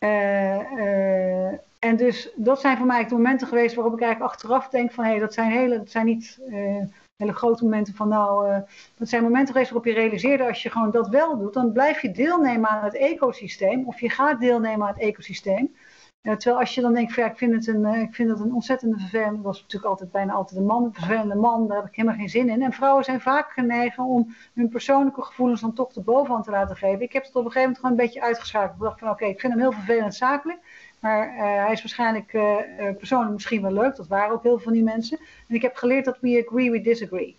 Uh, 0.00 0.72
uh, 0.76 1.46
en 1.78 1.96
dus 1.96 2.32
dat 2.36 2.60
zijn 2.60 2.76
voor 2.76 2.86
mij 2.86 3.06
de 3.06 3.14
momenten 3.14 3.46
geweest 3.46 3.74
waarop 3.74 3.94
ik 3.94 4.00
eigenlijk 4.00 4.32
achteraf 4.32 4.68
denk 4.68 4.92
van 4.92 5.04
hé, 5.04 5.10
hey, 5.10 5.18
dat 5.18 5.34
zijn 5.34 5.50
hele, 5.50 5.78
dat 5.78 5.90
zijn 5.90 6.06
niet 6.06 6.38
uh, 6.48 6.82
hele 7.16 7.32
grote 7.32 7.64
momenten 7.64 7.94
van 7.94 8.08
nou, 8.08 8.62
dat 8.96 9.08
zijn 9.08 9.22
momenten 9.22 9.52
geweest 9.52 9.70
waarop 9.70 9.92
je 9.92 10.00
realiseerde 10.00 10.46
als 10.46 10.62
je 10.62 10.70
gewoon 10.70 10.90
dat 10.90 11.08
wel 11.08 11.38
doet, 11.38 11.54
dan 11.54 11.72
blijf 11.72 12.02
je 12.02 12.10
deelnemen 12.10 12.68
aan 12.68 12.84
het 12.84 12.96
ecosysteem 12.96 13.86
of 13.86 14.00
je 14.00 14.10
gaat 14.10 14.40
deelnemen 14.40 14.86
aan 14.86 14.92
het 14.94 15.02
ecosysteem. 15.02 15.74
Terwijl 16.22 16.58
als 16.58 16.74
je 16.74 16.80
dan 16.80 16.94
denkt, 16.94 17.12
van, 17.12 17.22
ja, 17.22 17.30
ik, 17.30 17.36
vind 17.36 17.54
het 17.54 17.66
een, 17.66 17.84
ik 17.84 18.14
vind 18.14 18.30
het 18.30 18.40
een 18.40 18.54
ontzettende 18.54 18.98
vervelende, 18.98 19.42
was 19.42 19.60
natuurlijk 19.60 19.90
altijd 19.90 20.10
bijna 20.10 20.32
altijd 20.32 20.60
een 20.60 20.66
man, 20.66 20.84
een 20.84 20.94
vervelende 20.94 21.34
man, 21.34 21.68
daar 21.68 21.76
heb 21.76 21.86
ik 21.86 21.96
helemaal 21.96 22.18
geen 22.18 22.28
zin 22.28 22.48
in. 22.48 22.62
En 22.62 22.72
vrouwen 22.72 23.04
zijn 23.04 23.20
vaak 23.20 23.52
genegen 23.52 24.04
om 24.04 24.34
hun 24.54 24.68
persoonlijke 24.68 25.22
gevoelens 25.22 25.60
dan 25.60 25.72
toch 25.72 25.92
de 25.92 26.00
bovenhand 26.00 26.44
te 26.44 26.50
laten 26.50 26.76
geven. 26.76 27.00
Ik 27.00 27.12
heb 27.12 27.24
het 27.24 27.36
op 27.36 27.44
een 27.44 27.50
gegeven 27.50 27.60
moment 27.60 27.76
gewoon 27.76 27.90
een 27.90 28.04
beetje 28.04 28.22
uitgeschakeld. 28.22 28.74
Ik 28.76 28.82
dacht 28.82 28.98
van, 28.98 29.10
oké, 29.10 29.24
ik 29.24 29.40
vind 29.40 29.52
hem 29.52 29.62
heel 29.62 29.72
vervelend 29.72 30.14
zakelijk, 30.14 30.58
maar 31.00 31.34
uh, 31.34 31.38
hij 31.40 31.72
is 31.72 31.82
waarschijnlijk 31.82 32.32
uh, 32.32 32.56
persoonlijk 32.98 33.32
misschien 33.32 33.62
wel 33.62 33.72
leuk. 33.72 33.96
Dat 33.96 34.08
waren 34.08 34.32
ook 34.32 34.42
heel 34.42 34.52
veel 34.52 34.64
van 34.64 34.72
die 34.72 34.82
mensen. 34.82 35.18
En 35.48 35.54
ik 35.54 35.62
heb 35.62 35.76
geleerd 35.76 36.04
dat 36.04 36.20
we 36.20 36.44
agree, 36.46 36.70
we 36.70 36.80
disagree. 36.80 37.36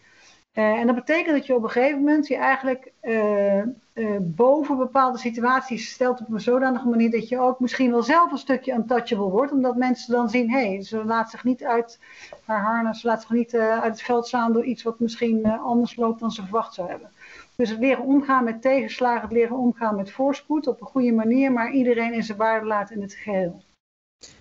Uh, 0.53 0.79
en 0.79 0.85
dat 0.85 0.95
betekent 0.95 1.35
dat 1.35 1.45
je 1.45 1.55
op 1.55 1.63
een 1.63 1.69
gegeven 1.69 2.00
moment 2.00 2.27
je 2.27 2.35
eigenlijk 2.35 2.91
uh, 3.01 3.57
uh, 3.94 4.17
boven 4.21 4.77
bepaalde 4.77 5.17
situaties 5.17 5.91
stelt 5.91 6.19
op 6.19 6.29
een 6.29 6.41
zodanige 6.41 6.88
manier 6.88 7.11
dat 7.11 7.29
je 7.29 7.39
ook 7.39 7.59
misschien 7.59 7.91
wel 7.91 8.03
zelf 8.03 8.31
een 8.31 8.38
stukje 8.38 8.73
untouchable 8.73 9.29
wordt. 9.29 9.51
Omdat 9.51 9.75
mensen 9.75 10.13
dan 10.13 10.29
zien, 10.29 10.51
hé, 10.51 10.67
hey, 10.67 10.81
ze 10.81 11.05
laat 11.05 11.29
zich 11.29 11.44
niet 11.44 11.63
uit 11.63 12.00
haar 12.45 12.61
harnas, 12.61 13.03
laat 13.03 13.21
zich 13.21 13.29
niet 13.29 13.55
uit 13.55 13.83
het 13.83 14.01
veld 14.01 14.27
slaan 14.27 14.53
door 14.53 14.63
iets 14.63 14.83
wat 14.83 15.00
misschien 15.00 15.45
anders 15.45 15.95
loopt 15.95 16.19
dan 16.19 16.31
ze 16.31 16.41
verwacht 16.41 16.74
zou 16.74 16.89
hebben. 16.89 17.10
Dus 17.55 17.69
het 17.69 17.79
leren 17.79 18.03
omgaan 18.03 18.43
met 18.43 18.62
tegenslagen, 18.62 19.22
het 19.22 19.31
leren 19.31 19.57
omgaan 19.57 19.95
met 19.95 20.12
voorspoed 20.12 20.67
op 20.67 20.81
een 20.81 20.88
goede 20.88 21.12
manier, 21.12 21.51
maar 21.51 21.72
iedereen 21.72 22.13
in 22.13 22.24
zijn 22.24 22.38
waarde 22.38 22.65
laten 22.65 22.95
in 22.95 23.01
het 23.01 23.13
geheel. 23.13 23.62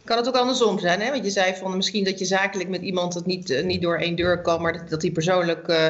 Kan 0.04 0.16
het 0.16 0.28
ook 0.28 0.36
andersom 0.36 0.78
zijn, 0.78 1.00
hè? 1.00 1.10
Want 1.10 1.24
je 1.24 1.30
zei 1.30 1.54
van 1.54 1.76
misschien 1.76 2.04
dat 2.04 2.18
je 2.18 2.24
zakelijk 2.24 2.68
met 2.68 2.82
iemand 2.82 3.14
het 3.14 3.26
niet, 3.26 3.50
uh, 3.50 3.64
niet 3.64 3.82
door 3.82 3.96
één 3.96 4.14
deur 4.16 4.40
kan, 4.40 4.62
maar 4.62 4.72
dat, 4.72 4.88
dat 4.88 5.00
die 5.00 5.12
persoonlijk. 5.12 5.68
Uh, 5.68 5.86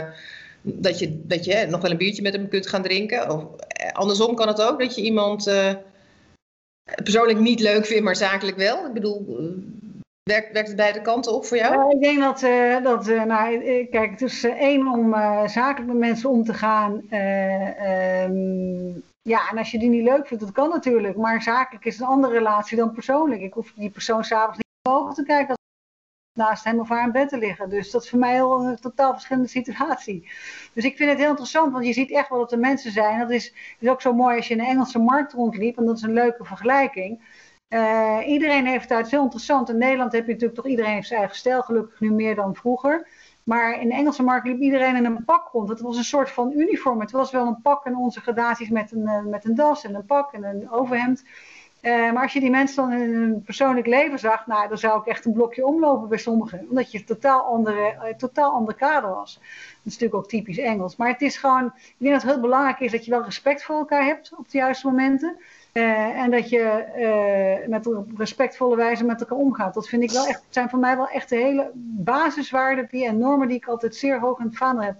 dat 0.62 0.98
je, 0.98 1.26
dat 1.26 1.44
je 1.44 1.66
nog 1.68 1.80
wel 1.80 1.90
een 1.90 1.96
biertje 1.96 2.22
met 2.22 2.32
hem 2.32 2.48
kunt 2.48 2.66
gaan 2.66 2.82
drinken. 2.82 3.30
Of 3.30 3.42
uh, 3.42 3.92
andersom 3.92 4.34
kan 4.34 4.48
het 4.48 4.62
ook 4.62 4.80
dat 4.80 4.94
je 4.94 5.02
iemand 5.02 5.50
persoonlijk 7.02 7.38
niet 7.38 7.60
leuk 7.60 7.86
vindt, 7.86 8.04
maar 8.04 8.16
zakelijk 8.16 8.56
wel. 8.56 8.86
Ik 8.86 8.92
bedoel, 8.92 9.46
werkt, 10.22 10.52
werkt 10.52 10.68
het 10.68 10.76
beide 10.76 11.00
kanten 11.00 11.32
op 11.32 11.44
voor 11.44 11.56
jou? 11.56 11.74
Ja, 11.74 11.90
ik 11.90 12.00
denk 12.00 12.20
dat, 12.20 12.40
dat 12.82 13.26
nou, 13.26 13.60
kijk, 13.90 14.10
het 14.10 14.22
is 14.22 14.44
één 14.44 14.86
om 14.86 15.14
zakelijk 15.48 15.86
met 15.86 15.98
mensen 15.98 16.30
om 16.30 16.44
te 16.44 16.54
gaan. 16.54 16.92
Um, 18.30 19.02
ja, 19.22 19.50
en 19.50 19.58
als 19.58 19.70
je 19.70 19.78
die 19.78 19.88
niet 19.88 20.02
leuk 20.02 20.26
vindt, 20.26 20.44
dat 20.44 20.52
kan 20.52 20.68
natuurlijk. 20.68 21.16
Maar 21.16 21.42
zakelijk 21.42 21.84
is 21.84 21.98
een 21.98 22.06
andere 22.06 22.32
relatie 22.32 22.76
dan 22.76 22.92
persoonlijk. 22.92 23.40
Ik 23.40 23.52
hoef 23.52 23.72
die 23.72 23.90
persoon 23.90 24.24
s'avonds 24.24 24.56
niet 24.56 24.66
in 24.82 24.92
ogen 24.92 25.14
te 25.14 25.22
kijken 25.22 25.48
als 25.48 25.58
naast 26.38 26.64
hem 26.64 26.80
of 26.80 26.88
haar 26.88 27.06
in 27.06 27.12
bed 27.12 27.28
te 27.28 27.38
liggen. 27.38 27.70
Dus 27.70 27.90
dat 27.90 28.02
is 28.02 28.10
voor 28.10 28.18
mij 28.18 28.38
een 28.38 28.78
totaal 28.80 29.12
verschillende 29.12 29.48
situatie. 29.48 30.30
Dus 30.72 30.84
ik 30.84 30.96
vind 30.96 31.10
het 31.10 31.18
heel 31.18 31.28
interessant, 31.28 31.72
want 31.72 31.86
je 31.86 31.92
ziet 31.92 32.10
echt 32.10 32.28
wel 32.28 32.38
dat 32.38 32.52
er 32.52 32.58
mensen 32.58 32.92
zijn. 32.92 33.18
Dat 33.18 33.30
is, 33.30 33.54
is 33.78 33.88
ook 33.88 34.00
zo 34.00 34.12
mooi 34.12 34.36
als 34.36 34.48
je 34.48 34.54
in 34.54 34.60
de 34.60 34.66
Engelse 34.66 34.98
markt 34.98 35.32
rondliep, 35.32 35.76
en 35.76 35.84
dat 35.84 35.96
is 35.96 36.02
een 36.02 36.12
leuke 36.12 36.44
vergelijking. 36.44 37.40
Uh, 37.68 38.18
iedereen 38.26 38.66
heeft 38.66 38.82
het 38.82 38.92
uit, 38.92 39.10
heel 39.10 39.22
interessant. 39.22 39.68
In 39.68 39.78
Nederland 39.78 40.12
heb 40.12 40.26
je 40.26 40.32
natuurlijk 40.32 40.60
toch 40.60 40.70
iedereen 40.70 41.04
zijn 41.04 41.18
eigen 41.18 41.38
stijl, 41.38 41.62
gelukkig 41.62 42.00
nu 42.00 42.10
meer 42.10 42.34
dan 42.34 42.54
vroeger. 42.54 43.08
Maar 43.44 43.80
in 43.80 43.88
de 43.88 43.94
Engelse 43.94 44.22
markt 44.22 44.46
liep 44.46 44.60
iedereen 44.60 44.96
in 44.96 45.04
een 45.04 45.24
pak 45.24 45.48
rond. 45.52 45.68
Het 45.68 45.80
was 45.80 45.96
een 45.96 46.04
soort 46.04 46.30
van 46.30 46.52
uniform. 46.52 47.00
Het 47.00 47.10
was 47.10 47.30
wel 47.30 47.46
een 47.46 47.62
pak 47.62 47.84
en 47.84 47.96
onze 47.96 48.20
gradaties 48.20 48.68
met 48.68 48.92
een, 48.92 49.02
uh, 49.02 49.24
met 49.24 49.44
een 49.44 49.54
das 49.54 49.84
en 49.84 49.94
een 49.94 50.04
pak 50.04 50.32
en 50.32 50.44
een 50.44 50.70
overhemd. 50.70 51.24
Uh, 51.82 52.12
maar 52.12 52.22
als 52.22 52.32
je 52.32 52.40
die 52.40 52.50
mensen 52.50 52.76
dan 52.76 52.92
in 52.92 53.14
hun 53.14 53.42
persoonlijk 53.42 53.86
leven 53.86 54.18
zag, 54.18 54.46
nou, 54.46 54.68
dan 54.68 54.78
zou 54.78 55.00
ik 55.00 55.06
echt 55.06 55.24
een 55.24 55.32
blokje 55.32 55.66
omlopen 55.66 56.08
bij 56.08 56.18
sommigen. 56.18 56.66
Omdat 56.68 56.92
je 56.92 56.98
een 56.98 57.04
totaal, 57.04 57.40
andere, 57.40 57.94
uh, 57.94 58.14
totaal 58.16 58.52
ander 58.52 58.74
kader 58.74 59.10
was. 59.10 59.34
Dat 59.34 59.44
is 59.84 59.92
natuurlijk 59.92 60.14
ook 60.14 60.28
typisch 60.28 60.58
Engels. 60.58 60.96
Maar 60.96 61.08
het 61.08 61.20
is 61.20 61.36
gewoon, 61.36 61.64
ik 61.76 61.94
denk 61.98 62.12
dat 62.12 62.22
het 62.22 62.30
heel 62.30 62.40
belangrijk 62.40 62.80
is 62.80 62.92
dat 62.92 63.04
je 63.04 63.10
wel 63.10 63.24
respect 63.24 63.64
voor 63.64 63.76
elkaar 63.76 64.04
hebt 64.04 64.34
op 64.36 64.50
de 64.50 64.58
juiste 64.58 64.86
momenten. 64.86 65.36
En 65.72 66.30
dat 66.30 66.48
je 66.48 67.64
met 67.68 67.86
op 67.86 68.18
respectvolle 68.18 68.76
wijze 68.76 69.04
met 69.04 69.20
elkaar 69.20 69.38
omgaat. 69.38 69.74
Dat 69.74 69.88
vind 69.88 70.02
ik 70.02 70.10
wel 70.10 70.26
echt, 70.26 70.42
zijn 70.48 70.70
voor 70.70 70.78
mij 70.78 70.96
wel 70.96 71.08
echt 71.08 71.28
de 71.28 71.36
hele 71.36 71.70
basiswaarden 71.84 72.88
die, 72.90 73.06
en 73.06 73.18
normen 73.18 73.48
die 73.48 73.56
ik 73.56 73.66
altijd 73.66 73.96
zeer 73.96 74.20
hoog 74.20 74.38
in 74.38 74.46
het 74.46 74.56
vaandel 74.56 74.84
heb 74.84 74.96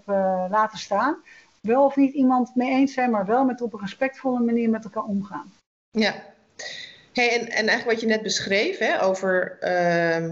laten 0.49 0.77
staan. 0.77 1.17
Wel 1.61 1.85
of 1.85 1.95
niet 1.95 2.13
iemand 2.13 2.55
mee 2.55 2.69
eens 2.69 2.93
zijn, 2.93 3.11
maar 3.11 3.25
wel 3.25 3.45
met 3.45 3.61
op 3.61 3.73
een 3.73 3.79
respectvolle 3.79 4.39
manier 4.39 4.69
met 4.69 4.83
elkaar 4.83 5.03
omgaan. 5.03 5.53
Ja, 5.91 6.13
Hey, 7.13 7.29
en, 7.29 7.41
en 7.41 7.67
eigenlijk 7.67 7.85
wat 7.85 8.01
je 8.01 8.07
net 8.07 8.21
beschreef 8.21 8.77
hè, 8.77 9.03
over 9.03 9.57
uh, 9.61 10.29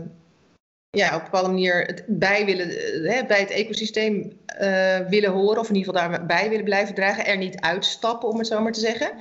ja, 0.90 1.08
op 1.08 1.20
een 1.20 1.24
bepaalde 1.24 1.50
manier 1.50 1.82
het 1.82 2.04
bij, 2.08 2.46
willen, 2.46 2.68
hè, 3.12 3.26
bij 3.26 3.40
het 3.40 3.50
ecosysteem 3.50 4.40
willen 5.10 5.32
horen, 5.32 5.60
of 5.60 5.70
in 5.70 5.76
ieder 5.76 5.94
geval 5.94 6.10
daarbij 6.10 6.50
willen 6.50 6.66
blijven 6.66 6.96
dragen, 6.96 7.26
er 7.26 7.38
niet 7.38 7.60
uitstappen, 7.60 8.30
om 8.30 8.38
het 8.38 8.48
zo 8.48 8.62
maar 8.62 8.72
te 8.72 8.80
zeggen. 8.80 9.12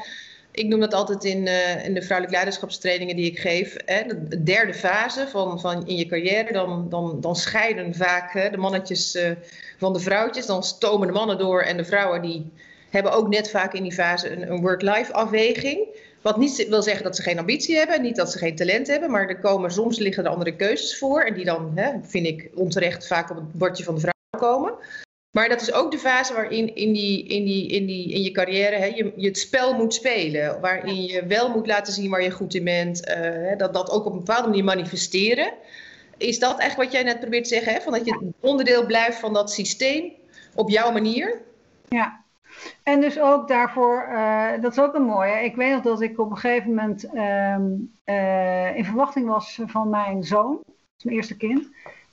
Ik 0.53 0.67
noem 0.67 0.81
dat 0.81 0.95
altijd 0.95 1.25
in, 1.25 1.47
uh, 1.47 1.85
in 1.85 1.95
de 1.95 2.03
vrouwelijke 2.03 2.37
leiderschapstrainingen 2.37 3.17
die 3.17 3.31
ik 3.31 3.39
geef. 3.39 3.77
Hè, 3.85 4.03
de 4.29 4.43
derde 4.43 4.75
fase 4.75 5.29
van, 5.29 5.61
van 5.61 5.87
in 5.87 5.97
je 5.97 6.07
carrière, 6.07 6.53
dan, 6.53 6.89
dan, 6.89 7.21
dan 7.21 7.37
scheiden 7.37 7.95
vaak 7.95 8.33
hè, 8.33 8.51
de 8.51 8.57
mannetjes 8.57 9.15
uh, 9.15 9.31
van 9.79 9.93
de 9.93 10.01
vrouwtjes. 10.01 10.47
Dan 10.47 10.63
stomen 10.63 11.07
de 11.07 11.13
mannen 11.13 11.39
door 11.39 11.63
en 11.63 11.77
de 11.77 11.85
vrouwen 11.85 12.23
die 12.23 12.51
hebben 12.91 13.13
ook 13.13 13.29
net 13.29 13.51
vaak 13.51 13.73
in 13.73 13.83
die 13.83 13.93
fase 13.93 14.31
een, 14.31 14.51
een 14.51 14.61
work-life 14.61 15.13
afweging. 15.13 15.87
Wat 16.23 16.37
niet 16.37 16.69
wil 16.69 16.83
zeggen 16.83 17.05
dat 17.05 17.17
ze 17.17 17.23
geen 17.23 17.39
ambitie 17.39 17.77
hebben, 17.77 18.03
niet 18.03 18.17
dat 18.17 18.33
ze 18.33 18.39
geen 18.39 18.57
talent 18.57 18.87
hebben, 18.87 19.11
maar 19.11 19.29
er 19.29 19.39
komen 19.39 19.71
soms 19.71 19.99
liggen 19.99 20.25
er 20.25 20.31
andere 20.31 20.57
keuzes 20.57 20.99
voor. 20.99 21.23
En 21.23 21.35
die 21.35 21.45
dan, 21.45 21.73
hè, 21.75 21.93
vind 22.03 22.27
ik, 22.27 22.51
onterecht 22.55 23.07
vaak 23.07 23.31
op 23.31 23.37
het 23.37 23.53
bordje 23.53 23.85
van 23.85 23.95
de 23.95 24.01
vrouw 24.01 24.41
komen. 24.41 24.75
Maar 25.31 25.49
dat 25.49 25.61
is 25.61 25.73
ook 25.73 25.91
de 25.91 25.99
fase 25.99 26.35
waarin 26.35 26.75
in, 26.75 26.93
die, 26.93 27.27
in, 27.27 27.45
die, 27.45 27.69
in, 27.69 27.87
die, 27.87 28.13
in 28.13 28.23
je 28.23 28.31
carrière 28.31 28.77
hè, 28.77 28.85
je, 28.85 29.13
je 29.17 29.29
het 29.29 29.39
spel 29.39 29.75
moet 29.75 29.95
spelen. 29.95 30.61
Waarin 30.61 31.03
je 31.03 31.27
wel 31.27 31.51
moet 31.51 31.67
laten 31.67 31.93
zien 31.93 32.11
waar 32.11 32.23
je 32.23 32.31
goed 32.31 32.55
in 32.55 32.65
bent. 32.65 33.09
Uh, 33.09 33.57
dat, 33.57 33.75
dat 33.75 33.91
ook 33.91 34.05
op 34.05 34.13
een 34.13 34.19
bepaalde 34.19 34.49
manier 34.49 34.65
manifesteren. 34.65 35.53
Is 36.17 36.39
dat 36.39 36.59
eigenlijk 36.59 36.91
wat 36.91 37.01
jij 37.01 37.13
net 37.13 37.21
probeert 37.21 37.43
te 37.43 37.55
zeggen? 37.55 37.73
Hè? 37.73 37.81
Van 37.81 37.93
dat 37.93 38.05
je 38.05 38.33
onderdeel 38.41 38.87
blijft 38.87 39.19
van 39.19 39.33
dat 39.33 39.53
systeem 39.53 40.13
op 40.55 40.69
jouw 40.71 40.93
manier? 40.93 41.43
Ja, 41.89 42.25
en 42.83 43.01
dus 43.01 43.21
ook 43.21 43.49
daarvoor, 43.49 44.09
uh, 44.13 44.51
dat 44.61 44.73
is 44.73 44.79
ook 44.79 44.95
een 44.95 45.03
mooie. 45.03 45.45
Ik 45.45 45.57
weet 45.57 45.73
nog 45.73 45.83
dat 45.83 46.01
ik 46.01 46.19
op 46.19 46.31
een 46.31 46.39
gegeven 46.39 46.69
moment 46.69 47.05
um, 47.15 47.99
uh, 48.05 48.77
in 48.77 48.85
verwachting 48.85 49.27
was 49.27 49.61
van 49.67 49.89
mijn 49.89 50.25
zoon, 50.25 50.61
mijn 51.03 51.17
eerste 51.17 51.37
kind. 51.37 51.69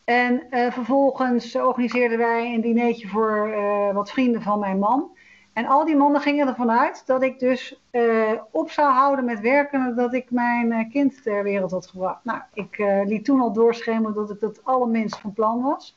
En 0.08 0.44
uh, 0.52 0.72
vervolgens 0.72 1.56
organiseerden 1.56 2.18
wij 2.18 2.54
een 2.54 2.62
dinertje 2.62 3.08
voor 3.08 3.52
wat 3.94 4.12
vrienden 4.12 4.42
van 4.42 4.60
mijn 4.60 4.80
man. 4.80 5.18
En 5.54 5.66
al 5.66 5.86
die 5.86 5.96
mannen 5.96 6.22
gingen 6.22 6.48
ervan 6.48 6.72
uit 6.72 7.04
dat 7.06 7.24
ik 7.24 7.40
dus 7.40 7.82
op 8.52 8.72
zou 8.72 8.92
houden 8.92 9.26
met 9.26 9.40
werken 9.40 9.96
dat 9.96 10.14
ik 10.14 10.32
mijn 10.32 10.90
kind 10.92 11.24
ter 11.24 11.44
wereld 11.44 11.72
had 11.72 11.88
gebracht. 11.88 12.24
Nou, 12.24 12.42
ik 12.54 12.78
liet 13.06 13.26
toen 13.26 13.42
al 13.42 13.54
doorschemeren 13.54 14.14
dat 14.14 14.30
ik 14.30 14.40
dat 14.40 14.64
allerminst 14.64 15.20
van 15.20 15.34
plan 15.34 15.62
was. 15.62 15.96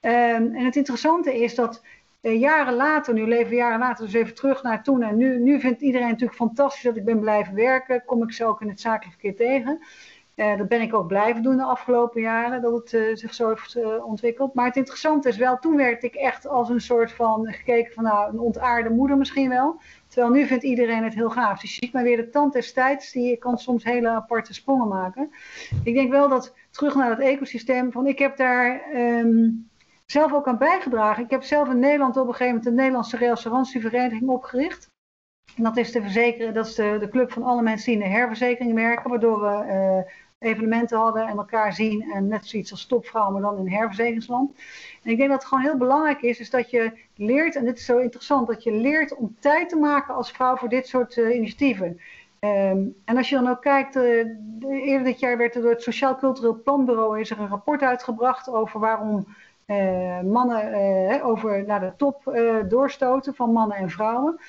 Um, 0.00 0.10
en 0.54 0.64
het 0.64 0.76
interessante 0.76 1.40
is 1.42 1.54
dat 1.54 1.82
jaren 2.20 2.74
later, 2.74 3.14
nu 3.14 3.26
leven 3.26 3.48
we 3.50 3.56
jaren 3.56 3.78
later 3.78 4.04
dus 4.04 4.14
even 4.14 4.34
terug 4.34 4.62
naar 4.62 4.82
toen. 4.82 5.02
En 5.02 5.16
nu, 5.16 5.38
nu 5.38 5.60
vindt 5.60 5.80
iedereen 5.80 6.08
natuurlijk 6.08 6.38
fantastisch 6.38 6.82
dat 6.82 6.96
ik 6.96 7.04
ben 7.04 7.20
blijven 7.20 7.54
werken. 7.54 8.04
Kom 8.04 8.22
ik 8.22 8.32
ze 8.32 8.44
ook 8.44 8.60
in 8.60 8.68
het 8.68 8.80
zakelijk 8.80 9.20
verkeer 9.20 9.36
tegen. 9.36 9.80
Uh, 10.42 10.56
dat 10.56 10.68
ben 10.68 10.80
ik 10.80 10.94
ook 10.94 11.06
blijven 11.06 11.42
doen 11.42 11.56
de 11.56 11.62
afgelopen 11.62 12.20
jaren, 12.20 12.62
dat 12.62 12.72
het 12.72 12.92
uh, 12.92 13.16
zich 13.16 13.34
zo 13.34 13.48
heeft 13.48 14.02
ontwikkeld. 14.02 14.54
Maar 14.54 14.66
het 14.66 14.76
interessante 14.76 15.28
is 15.28 15.36
wel, 15.36 15.58
toen 15.58 15.76
werd 15.76 16.02
ik 16.02 16.14
echt 16.14 16.46
als 16.46 16.68
een 16.68 16.80
soort 16.80 17.12
van 17.12 17.46
gekeken 17.46 17.92
van 17.92 18.04
nou, 18.04 18.32
een 18.32 18.38
ontaarde 18.38 18.90
moeder 18.90 19.16
misschien 19.16 19.48
wel. 19.48 19.80
Terwijl 20.08 20.32
nu 20.32 20.46
vindt 20.46 20.64
iedereen 20.64 21.04
het 21.04 21.14
heel 21.14 21.30
gaaf. 21.30 21.60
Dus 21.60 21.74
je 21.76 21.84
ziet 21.84 21.92
maar 21.92 22.02
weer 22.02 22.16
de 22.16 22.30
tand 22.30 22.52
destijds, 22.52 23.12
die 23.12 23.36
kan 23.36 23.58
soms 23.58 23.84
hele 23.84 24.08
aparte 24.08 24.54
sprongen 24.54 24.88
maken. 24.88 25.30
Ik 25.84 25.94
denk 25.94 26.10
wel 26.10 26.28
dat, 26.28 26.54
terug 26.70 26.94
naar 26.94 27.10
het 27.10 27.20
ecosysteem, 27.20 27.92
van 27.92 28.06
ik 28.06 28.18
heb 28.18 28.36
daar... 28.36 28.82
Um, 28.94 29.70
zelf 30.06 30.32
ook 30.32 30.46
aan 30.46 30.58
bijgedragen. 30.58 31.24
Ik 31.24 31.30
heb 31.30 31.42
zelf 31.42 31.68
in 31.68 31.78
Nederland 31.78 32.16
op 32.16 32.26
een 32.26 32.32
gegeven 32.32 32.46
moment 32.46 32.64
de 32.64 32.72
Nederlandse 32.72 33.16
Reassurantievereniging 33.16 34.30
opgericht. 34.30 34.90
En 35.56 35.62
dat 35.62 35.76
is, 35.76 35.92
de 35.92 36.00
verzekeren, 36.02 36.54
dat 36.54 36.66
is 36.66 36.74
de, 36.74 36.96
de 37.00 37.08
club 37.08 37.32
van 37.32 37.42
alle 37.42 37.62
mensen 37.62 37.92
die 37.92 38.02
de 38.02 38.08
herverzekering 38.08 38.74
werken, 38.74 39.10
waardoor 39.10 39.40
we 39.40 40.04
evenementen 40.42 40.98
hadden 40.98 41.26
en 41.26 41.36
elkaar 41.36 41.72
zien. 41.72 42.10
En 42.14 42.28
net 42.28 42.46
zoiets 42.46 42.70
als 42.70 42.86
topvrouw, 42.86 43.30
maar 43.30 43.42
dan 43.42 43.58
in 43.58 43.68
herverzekeringsland. 43.68 44.50
En 45.02 45.10
ik 45.10 45.16
denk 45.16 45.30
dat 45.30 45.38
het 45.38 45.48
gewoon 45.48 45.64
heel 45.64 45.76
belangrijk 45.76 46.22
is, 46.22 46.40
is 46.40 46.50
dat 46.50 46.70
je 46.70 46.92
leert, 47.16 47.56
en 47.56 47.64
dit 47.64 47.78
is 47.78 47.84
zo 47.84 47.98
interessant, 47.98 48.46
dat 48.46 48.62
je 48.62 48.72
leert 48.72 49.14
om 49.14 49.36
tijd 49.38 49.68
te 49.68 49.76
maken 49.76 50.14
als 50.14 50.30
vrouw 50.30 50.56
voor 50.56 50.68
dit 50.68 50.86
soort 50.86 51.16
uh, 51.16 51.34
initiatieven. 51.34 52.00
Um, 52.40 52.94
en 53.04 53.16
als 53.16 53.28
je 53.28 53.34
dan 53.34 53.48
ook 53.48 53.60
kijkt, 53.62 53.96
uh, 53.96 54.02
eerder 54.60 55.04
dit 55.04 55.20
jaar 55.20 55.36
werd 55.36 55.54
er 55.54 55.62
door 55.62 55.70
het 55.70 55.82
Sociaal 55.82 56.16
Cultureel 56.16 56.62
Planbureau 56.62 57.20
is 57.20 57.30
er 57.30 57.40
een 57.40 57.48
rapport 57.48 57.82
uitgebracht 57.82 58.48
over 58.48 58.80
waarom 58.80 59.26
uh, 59.66 60.20
mannen 60.20 61.22
over 61.22 61.64
naar 61.66 61.80
de 61.80 61.92
top 61.96 62.22
doorstoten 62.68 63.34
van 63.34 63.52
mannen 63.52 63.76
en 63.76 63.90
vrouwen. 63.90 64.40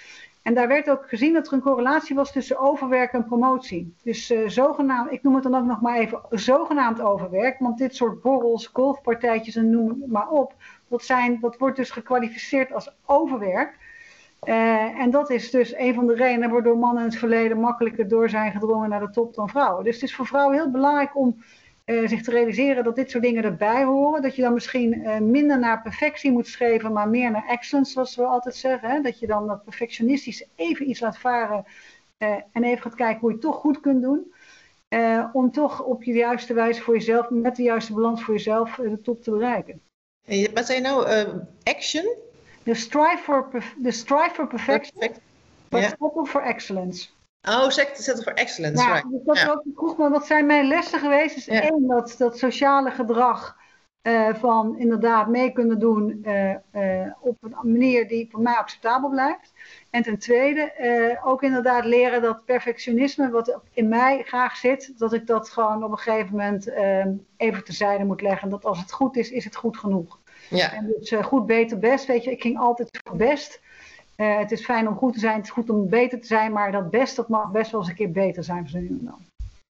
En 0.43 0.53
daar 0.53 0.67
werd 0.67 0.89
ook 0.89 1.09
gezien 1.09 1.33
dat 1.33 1.47
er 1.47 1.53
een 1.53 1.62
correlatie 1.62 2.15
was 2.15 2.31
tussen 2.31 2.57
overwerk 2.57 3.12
en 3.12 3.25
promotie. 3.25 3.95
Dus 4.03 4.33
zogenaamd, 4.45 5.12
ik 5.12 5.23
noem 5.23 5.33
het 5.33 5.43
dan 5.43 5.55
ook 5.55 5.65
nog 5.65 5.81
maar 5.81 5.97
even 5.97 6.21
zogenaamd 6.29 7.01
overwerk, 7.01 7.59
want 7.59 7.77
dit 7.77 7.95
soort 7.95 8.21
borrels, 8.21 8.67
golfpartijtjes 8.67 9.55
en 9.55 9.69
noem 9.69 10.03
maar 10.07 10.29
op, 10.29 10.53
dat, 10.88 11.03
zijn, 11.03 11.39
dat 11.39 11.57
wordt 11.57 11.77
dus 11.77 11.91
gekwalificeerd 11.91 12.73
als 12.73 12.95
overwerk. 13.05 13.77
en 14.97 15.12
dat 15.12 15.29
is 15.29 15.51
dus 15.51 15.75
een 15.75 15.93
van 15.93 16.07
de 16.07 16.15
redenen 16.15 16.50
waardoor 16.50 16.77
mannen 16.77 17.03
in 17.03 17.09
het 17.09 17.19
verleden 17.19 17.59
makkelijker 17.59 18.07
door 18.07 18.29
zijn 18.29 18.51
gedrongen 18.51 18.89
naar 18.89 19.00
de 19.00 19.09
top 19.09 19.33
dan 19.33 19.50
vrouwen. 19.50 19.83
Dus 19.83 19.93
het 19.93 20.03
is 20.03 20.15
voor 20.15 20.27
vrouwen 20.27 20.55
heel 20.55 20.71
belangrijk 20.71 21.17
om 21.17 21.43
uh, 21.85 22.07
zich 22.07 22.21
te 22.21 22.31
realiseren 22.31 22.83
dat 22.83 22.95
dit 22.95 23.09
soort 23.09 23.23
dingen 23.23 23.43
erbij 23.43 23.83
horen. 23.83 24.21
Dat 24.21 24.35
je 24.35 24.41
dan 24.41 24.53
misschien 24.53 24.99
uh, 24.99 25.17
minder 25.17 25.59
naar 25.59 25.81
perfectie 25.81 26.31
moet 26.31 26.47
streven, 26.47 26.93
maar 26.93 27.09
meer 27.09 27.31
naar 27.31 27.47
excellence, 27.47 27.91
zoals 27.91 28.15
we 28.15 28.23
altijd 28.23 28.55
zeggen. 28.55 28.89
Hè? 28.89 29.01
Dat 29.01 29.19
je 29.19 29.27
dan 29.27 29.47
dat 29.47 29.63
perfectionistisch 29.63 30.47
even 30.55 30.89
iets 30.89 30.99
laat 30.99 31.17
varen 31.17 31.65
uh, 32.17 32.35
en 32.51 32.63
even 32.63 32.81
gaat 32.81 32.95
kijken 32.95 33.19
hoe 33.19 33.29
je 33.29 33.35
het 33.35 33.45
toch 33.45 33.55
goed 33.55 33.79
kunt 33.79 34.01
doen. 34.01 34.33
om 35.33 35.51
toch 35.51 35.83
op 35.83 36.03
je 36.03 36.13
juiste 36.13 36.53
wijze 36.53 36.81
voor 36.81 36.93
jezelf, 36.93 37.29
met 37.29 37.55
de 37.55 37.63
juiste 37.63 37.93
balans 37.93 38.23
voor 38.23 38.33
jezelf, 38.33 38.75
de 38.75 39.01
top 39.01 39.23
te 39.23 39.31
bereiken. 39.31 39.81
Wat 40.53 40.65
zei 40.65 40.81
je 40.81 40.83
nou? 40.83 41.07
action? 41.63 42.15
The 42.63 42.73
strive 42.73 43.23
for, 43.23 43.63
the 43.83 43.91
strive 43.91 44.33
for 44.33 44.47
perfection, 44.47 44.99
Perfect. 44.99 45.21
but 45.69 45.81
yeah. 45.81 46.25
for 46.25 46.41
excellence. 46.41 47.09
Oh, 47.50 47.69
Center 47.69 48.23
for 48.23 48.33
Excellence, 48.33 48.83
ja, 48.83 49.01
Dus 49.01 49.23
dat 49.23 49.38
ja. 49.38 49.51
ook 49.51 49.63
vroeg 49.75 49.97
me, 49.97 50.09
wat 50.09 50.25
zijn 50.25 50.45
mijn 50.45 50.67
lessen 50.67 51.00
geweest? 51.00 51.38
Is 51.38 51.45
ja. 51.45 51.62
één, 51.62 51.88
dat, 51.88 52.15
dat 52.17 52.38
sociale 52.38 52.91
gedrag 52.91 53.57
uh, 54.03 54.33
van 54.33 54.77
inderdaad 54.77 55.27
mee 55.27 55.51
kunnen 55.51 55.79
doen 55.79 56.23
uh, 56.25 56.50
uh, 56.50 57.12
op 57.19 57.38
een 57.41 57.55
manier 57.62 58.07
die 58.07 58.27
voor 58.31 58.41
mij 58.41 58.55
acceptabel 58.55 59.09
blijft. 59.09 59.53
En 59.89 60.03
ten 60.03 60.17
tweede, 60.17 60.71
ook 61.23 61.43
inderdaad 61.43 61.85
leren 61.85 62.21
dat 62.21 62.45
perfectionisme, 62.45 63.29
wat 63.29 63.59
in 63.73 63.88
mij 63.88 64.23
graag 64.23 64.55
zit, 64.55 64.93
dat 64.97 65.13
ik 65.13 65.27
dat 65.27 65.50
gewoon 65.50 65.83
op 65.83 65.91
een 65.91 65.97
gegeven 65.97 66.31
moment 66.31 66.71
even 67.38 67.63
terzijde 67.63 68.03
moet 68.03 68.21
leggen. 68.21 68.50
Dat 68.50 68.65
als 68.65 68.79
het 68.79 68.91
goed 68.91 69.17
is, 69.17 69.31
is 69.31 69.43
het 69.43 69.55
goed 69.55 69.77
genoeg. 69.77 70.19
Ja. 70.50 70.73
En 70.73 70.93
dus 71.00 71.12
goed, 71.21 71.45
beter, 71.45 71.79
best. 71.79 72.05
Weet 72.05 72.23
je, 72.23 72.31
ik 72.31 72.41
ging 72.41 72.59
altijd 72.59 73.00
voor 73.07 73.17
best. 73.17 73.62
Uh, 74.17 74.38
het 74.38 74.51
is 74.51 74.65
fijn 74.65 74.88
om 74.88 74.96
goed 74.96 75.13
te 75.13 75.20
zijn, 75.20 75.36
het 75.36 75.46
is 75.46 75.51
goed 75.51 75.70
om 75.70 75.89
beter 75.89 76.20
te 76.20 76.27
zijn, 76.27 76.51
maar 76.51 76.72
dat 76.72 76.89
best, 76.89 77.15
dat 77.15 77.29
mag 77.29 77.51
best 77.51 77.72
wel 77.72 77.79
eens 77.79 77.89
een 77.89 77.96
keer 77.96 78.12
beter 78.12 78.43
zijn 78.43 78.70
voor 78.70 78.79
nu 78.79 79.00
dan. 79.01 79.22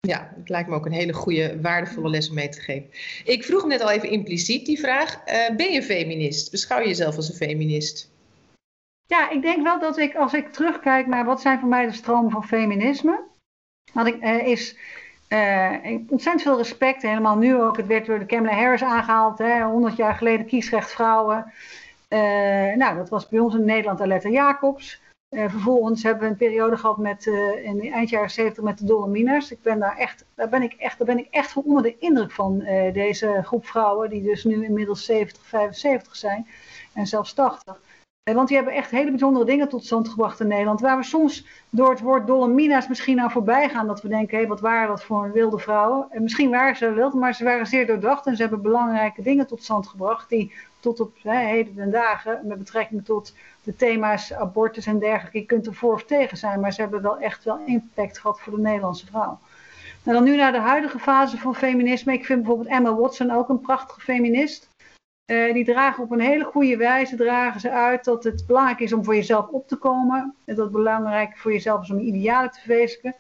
Ja, 0.00 0.32
het 0.36 0.48
lijkt 0.48 0.68
me 0.68 0.74
ook 0.74 0.86
een 0.86 0.92
hele 0.92 1.12
goede, 1.12 1.60
waardevolle 1.60 2.08
les 2.08 2.28
om 2.28 2.34
mee 2.34 2.48
te 2.48 2.60
geven. 2.60 2.90
Ik 3.24 3.44
vroeg 3.44 3.66
net 3.66 3.80
al 3.80 3.90
even 3.90 4.10
impliciet 4.10 4.66
die 4.66 4.78
vraag. 4.78 5.22
Uh, 5.26 5.56
ben 5.56 5.72
je 5.72 5.82
feminist? 5.82 6.50
Beschouw 6.50 6.80
je 6.80 6.86
jezelf 6.86 7.16
als 7.16 7.28
een 7.28 7.34
feminist? 7.34 8.10
Ja, 9.06 9.30
ik 9.30 9.42
denk 9.42 9.62
wel 9.62 9.80
dat 9.80 9.98
ik, 9.98 10.14
als 10.14 10.32
ik 10.32 10.52
terugkijk 10.52 11.06
naar 11.06 11.24
wat 11.24 11.40
zijn 11.40 11.58
voor 11.58 11.68
mij 11.68 11.86
de 11.86 11.92
stromen 11.92 12.30
van 12.30 12.44
feminisme, 12.44 13.20
dat 13.92 14.06
ik, 14.06 14.22
uh, 14.22 14.46
is 14.46 14.76
uh, 15.28 15.74
ontzettend 16.08 16.42
veel 16.42 16.56
respect, 16.56 17.02
helemaal 17.02 17.36
nu 17.36 17.54
ook. 17.62 17.76
Het 17.76 17.86
werd 17.86 18.06
door 18.06 18.18
de 18.18 18.26
Kamala 18.26 18.54
Harris 18.54 18.82
aangehaald, 18.82 19.38
hè, 19.38 19.62
100 19.62 19.96
jaar 19.96 20.14
geleden 20.14 20.46
kiesrecht 20.46 20.90
vrouwen. 20.90 21.52
Uh, 22.14 22.76
nou, 22.76 22.96
dat 22.96 23.08
was 23.08 23.28
bij 23.28 23.38
ons 23.38 23.54
in 23.54 23.64
Nederland 23.64 24.00
Aletta 24.00 24.28
Jacobs. 24.28 25.00
Uh, 25.30 25.50
vervolgens 25.50 26.02
hebben 26.02 26.22
we 26.22 26.28
een 26.28 26.36
periode 26.36 26.76
gehad 26.76 26.98
met, 26.98 27.26
uh, 27.26 27.64
in 27.64 27.92
eind 27.92 28.08
jaren 28.08 28.30
70 28.30 28.64
met 28.64 28.78
de 28.78 28.84
Dolominers. 28.84 29.50
Ik 29.50 29.62
ben 29.62 29.78
daar, 29.78 29.96
echt, 29.96 30.24
daar, 30.34 30.48
ben 30.48 30.62
ik 30.62 30.72
echt, 30.72 30.98
daar 30.98 31.06
ben 31.06 31.18
ik 31.18 31.26
echt 31.30 31.52
van 31.52 31.62
onder 31.62 31.82
de 31.82 31.98
indruk 31.98 32.30
van 32.30 32.58
deze 32.92 33.40
groep 33.44 33.66
vrouwen, 33.66 34.10
die 34.10 34.22
dus 34.22 34.44
nu 34.44 34.64
inmiddels 34.64 35.04
70, 35.04 35.46
75 35.46 36.16
zijn 36.16 36.46
en 36.94 37.06
zelfs 37.06 37.32
80. 37.32 37.80
Want 38.34 38.48
die 38.48 38.56
hebben 38.56 38.74
echt 38.74 38.90
hele 38.90 39.10
bijzondere 39.10 39.44
dingen 39.44 39.68
tot 39.68 39.84
stand 39.84 40.08
gebracht 40.08 40.40
in 40.40 40.46
Nederland. 40.46 40.80
Waar 40.80 40.96
we 40.96 41.04
soms 41.04 41.46
door 41.70 41.90
het 41.90 42.00
woord 42.00 42.26
Dolomina's 42.26 42.88
misschien 42.88 43.20
aan 43.20 43.30
voorbij 43.30 43.68
gaan. 43.68 43.86
Dat 43.86 44.02
we 44.02 44.08
denken, 44.08 44.38
hé, 44.38 44.46
wat 44.46 44.60
waren 44.60 44.88
dat 44.88 45.04
voor 45.04 45.32
wilde 45.32 45.58
vrouwen? 45.58 46.06
En 46.10 46.22
misschien 46.22 46.50
waren 46.50 46.76
ze 46.76 46.92
wild, 46.92 47.14
maar 47.14 47.34
ze 47.34 47.44
waren 47.44 47.66
zeer 47.66 47.86
doordacht. 47.86 48.26
En 48.26 48.36
ze 48.36 48.42
hebben 48.42 48.62
belangrijke 48.62 49.22
dingen 49.22 49.46
tot 49.46 49.62
stand 49.62 49.86
gebracht. 49.86 50.28
Die 50.28 50.52
tot 50.80 51.00
op 51.00 51.16
heden 51.22 51.74
ten 51.74 51.90
dagen, 51.90 52.40
met 52.44 52.58
betrekking 52.58 53.04
tot 53.04 53.34
de 53.62 53.76
thema's 53.76 54.32
abortus 54.32 54.86
en 54.86 54.98
dergelijke. 54.98 55.38
Je 55.38 55.46
kunt 55.46 55.66
er 55.66 55.74
voor 55.74 55.92
of 55.92 56.04
tegen 56.04 56.36
zijn, 56.36 56.60
maar 56.60 56.72
ze 56.72 56.80
hebben 56.80 57.02
wel 57.02 57.18
echt 57.18 57.44
wel 57.44 57.58
impact 57.66 58.18
gehad 58.18 58.40
voor 58.40 58.52
de 58.52 58.60
Nederlandse 58.60 59.06
vrouw. 59.06 59.38
En 60.04 60.12
dan 60.12 60.24
nu 60.24 60.36
naar 60.36 60.52
de 60.52 60.58
huidige 60.58 60.98
fase 60.98 61.38
van 61.38 61.54
feminisme. 61.54 62.12
Ik 62.12 62.24
vind 62.24 62.38
bijvoorbeeld 62.38 62.68
Emma 62.68 62.94
Watson 62.94 63.30
ook 63.30 63.48
een 63.48 63.60
prachtige 63.60 64.00
feminist. 64.00 64.68
Uh, 65.30 65.52
die 65.52 65.64
dragen 65.64 66.04
op 66.04 66.10
een 66.10 66.20
hele 66.20 66.44
goede 66.44 66.76
wijze 66.76 67.16
dragen 67.16 67.60
ze 67.60 67.70
uit 67.70 68.04
dat 68.04 68.24
het 68.24 68.46
belangrijk 68.46 68.80
is 68.80 68.92
om 68.92 69.04
voor 69.04 69.14
jezelf 69.14 69.48
op 69.48 69.68
te 69.68 69.76
komen. 69.76 70.34
En 70.44 70.54
dat 70.54 70.64
het 70.64 70.74
belangrijk 70.74 71.36
voor 71.36 71.52
jezelf 71.52 71.82
is 71.82 71.90
om 71.90 71.98
idealen 71.98 72.50
te 72.50 72.60
verwezenlijken. 72.60 73.14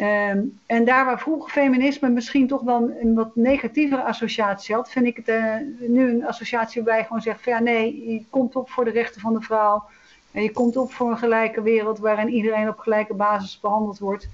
Um, 0.00 0.60
en 0.66 0.84
daar 0.84 1.04
waar 1.04 1.20
vroeger 1.20 1.50
feminisme 1.50 2.08
misschien 2.08 2.46
toch 2.46 2.62
wel 2.62 2.90
een 3.00 3.14
wat 3.14 3.36
negatievere 3.36 4.02
associatie 4.02 4.74
had, 4.74 4.90
vind 4.90 5.06
ik 5.06 5.16
het 5.16 5.28
uh, 5.28 5.54
nu 5.78 6.10
een 6.10 6.26
associatie 6.26 6.82
waarbij 6.82 7.00
je 7.00 7.06
gewoon 7.06 7.22
zegt 7.22 7.42
van 7.42 7.52
ja 7.52 7.58
nee, 7.58 8.12
je 8.12 8.24
komt 8.30 8.56
op 8.56 8.70
voor 8.70 8.84
de 8.84 8.90
rechten 8.90 9.20
van 9.20 9.34
de 9.34 9.40
vrouw. 9.40 9.84
En 10.32 10.42
je 10.42 10.52
komt 10.52 10.76
op 10.76 10.92
voor 10.92 11.10
een 11.10 11.18
gelijke 11.18 11.62
wereld 11.62 11.98
waarin 11.98 12.28
iedereen 12.28 12.68
op 12.68 12.78
gelijke 12.78 13.14
basis 13.14 13.60
behandeld 13.60 13.98
wordt. 13.98 14.28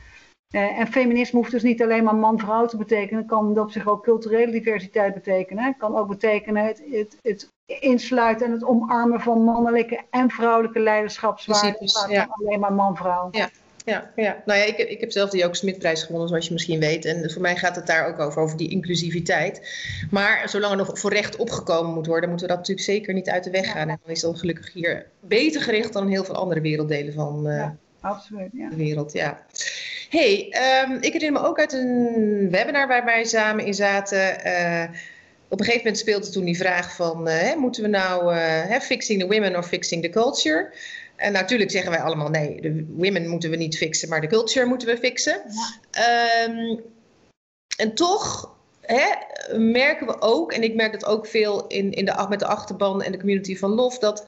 Uh, 0.51 0.79
en 0.79 0.87
feminisme 0.87 1.39
hoeft 1.39 1.51
dus 1.51 1.63
niet 1.63 1.83
alleen 1.83 2.05
maar 2.05 2.15
man-vrouw 2.15 2.67
te 2.67 2.77
betekenen. 2.77 3.21
Het 3.21 3.31
kan 3.31 3.59
op 3.59 3.71
zich 3.71 3.87
ook 3.87 4.03
culturele 4.03 4.53
diversiteit 4.53 5.15
betekenen. 5.15 5.65
Het 5.65 5.77
kan 5.77 5.97
ook 5.97 6.09
betekenen 6.09 6.65
het, 6.65 6.83
het, 6.91 7.19
het 7.23 7.49
insluiten 7.67 8.47
en 8.47 8.53
het 8.53 8.65
omarmen 8.65 9.21
van 9.21 9.45
mannelijke 9.45 10.01
en 10.11 10.31
vrouwelijke 10.31 10.81
leiderschapswaarden. 10.81 11.89
Ja. 12.09 12.27
alleen 12.31 12.61
maar 12.61 12.73
man-vrouw. 12.73 13.29
Ja. 13.31 13.49
Ja, 13.87 14.11
ja. 14.17 14.43
Nou 14.45 14.59
ja, 14.59 14.65
ik, 14.65 14.79
ik 14.79 15.01
heb 15.01 15.13
zelf 15.13 15.31
de 15.31 15.39
Joke 15.39 15.57
Smitprijs 15.57 16.03
gewonnen, 16.03 16.29
zoals 16.29 16.47
je 16.47 16.53
misschien 16.53 16.81
weet. 16.81 17.05
En 17.05 17.31
voor 17.31 17.43
mij 17.43 17.57
gaat 17.57 17.77
het 17.77 17.87
daar 17.87 18.07
ook 18.07 18.19
over, 18.19 18.43
over 18.43 18.57
die 18.57 18.71
inclusiviteit. 18.71 19.61
Maar 20.11 20.49
zolang 20.49 20.73
er 20.73 20.79
nog 20.79 20.99
voor 20.99 21.13
recht 21.13 21.37
opgekomen 21.37 21.95
moet 21.95 22.07
worden, 22.07 22.29
moeten 22.29 22.47
we 22.47 22.53
dat 22.53 22.63
natuurlijk 22.63 22.87
zeker 22.87 23.15
niet 23.15 23.29
uit 23.29 23.45
de 23.45 23.51
weg 23.51 23.73
gaan. 23.73 23.89
En 23.89 23.99
dan 24.03 24.13
is 24.13 24.21
dat 24.21 24.39
gelukkig 24.39 24.73
hier 24.73 25.07
beter 25.21 25.63
gericht 25.63 25.93
dan 25.93 26.09
heel 26.09 26.25
veel 26.25 26.35
andere 26.35 26.61
werelddelen 26.61 27.13
van 27.13 27.47
uh, 27.47 27.57
ja, 27.57 27.77
absoluut, 28.01 28.51
ja. 28.53 28.69
de 28.69 28.77
wereld. 28.77 29.13
Ja 29.13 29.47
hey, 30.11 30.55
um, 30.85 30.97
ik 31.01 31.13
herinner 31.13 31.43
me 31.43 31.49
ook 31.49 31.59
uit 31.59 31.73
een 31.73 32.49
webinar 32.51 32.89
waar 32.89 33.05
wij 33.05 33.25
samen 33.25 33.65
in 33.65 33.75
zaten. 33.75 34.47
Uh, 34.47 34.85
op 35.49 35.59
een 35.59 35.65
gegeven 35.65 35.85
moment 35.85 35.99
speelde 35.99 36.29
toen 36.29 36.45
die 36.45 36.57
vraag 36.57 36.95
van, 36.95 37.29
uh, 37.29 37.55
moeten 37.55 37.83
we 37.83 37.89
nou 37.89 38.35
fixing 38.81 39.21
the 39.21 39.27
women 39.27 39.57
of 39.57 39.67
fixing 39.67 40.03
the 40.03 40.09
culture? 40.09 40.73
En 41.17 41.33
natuurlijk 41.33 41.71
zeggen 41.71 41.91
wij 41.91 42.01
allemaal 42.01 42.29
nee, 42.29 42.61
de 42.61 42.87
women 42.89 43.29
moeten 43.29 43.51
we 43.51 43.57
niet 43.57 43.77
fixen, 43.77 44.09
maar 44.09 44.21
de 44.21 44.27
culture 44.27 44.67
moeten 44.67 44.89
we 44.89 44.97
fixen. 44.97 45.43
Ja. 45.91 46.45
Um, 46.49 46.81
en 47.77 47.95
toch 47.95 48.55
hè, 48.81 49.09
merken 49.59 50.07
we 50.07 50.21
ook, 50.21 50.53
en 50.53 50.63
ik 50.63 50.75
merk 50.75 50.93
dat 50.93 51.05
ook 51.05 51.27
veel 51.27 51.67
in, 51.67 51.93
in 51.93 52.05
de, 52.05 52.27
met 52.29 52.39
de 52.39 52.47
achterban 52.47 53.03
en 53.03 53.13
de 53.13 53.19
community 53.19 53.57
van 53.57 53.75
LOF, 53.75 53.99
dat 53.99 54.27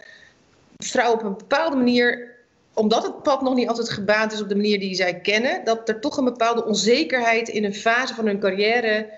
vrouwen 0.76 1.18
op 1.18 1.24
een 1.24 1.36
bepaalde 1.36 1.76
manier 1.76 2.36
omdat 2.74 3.02
het 3.02 3.22
pad 3.22 3.42
nog 3.42 3.54
niet 3.54 3.68
altijd 3.68 3.90
gebaand 3.90 4.32
is 4.32 4.42
op 4.42 4.48
de 4.48 4.56
manier 4.56 4.78
die 4.78 4.94
zij 4.94 5.20
kennen, 5.20 5.64
dat 5.64 5.88
er 5.88 6.00
toch 6.00 6.16
een 6.16 6.24
bepaalde 6.24 6.64
onzekerheid 6.64 7.48
in 7.48 7.64
een 7.64 7.74
fase 7.74 8.14
van 8.14 8.26
hun 8.26 8.40
carrière 8.40 9.10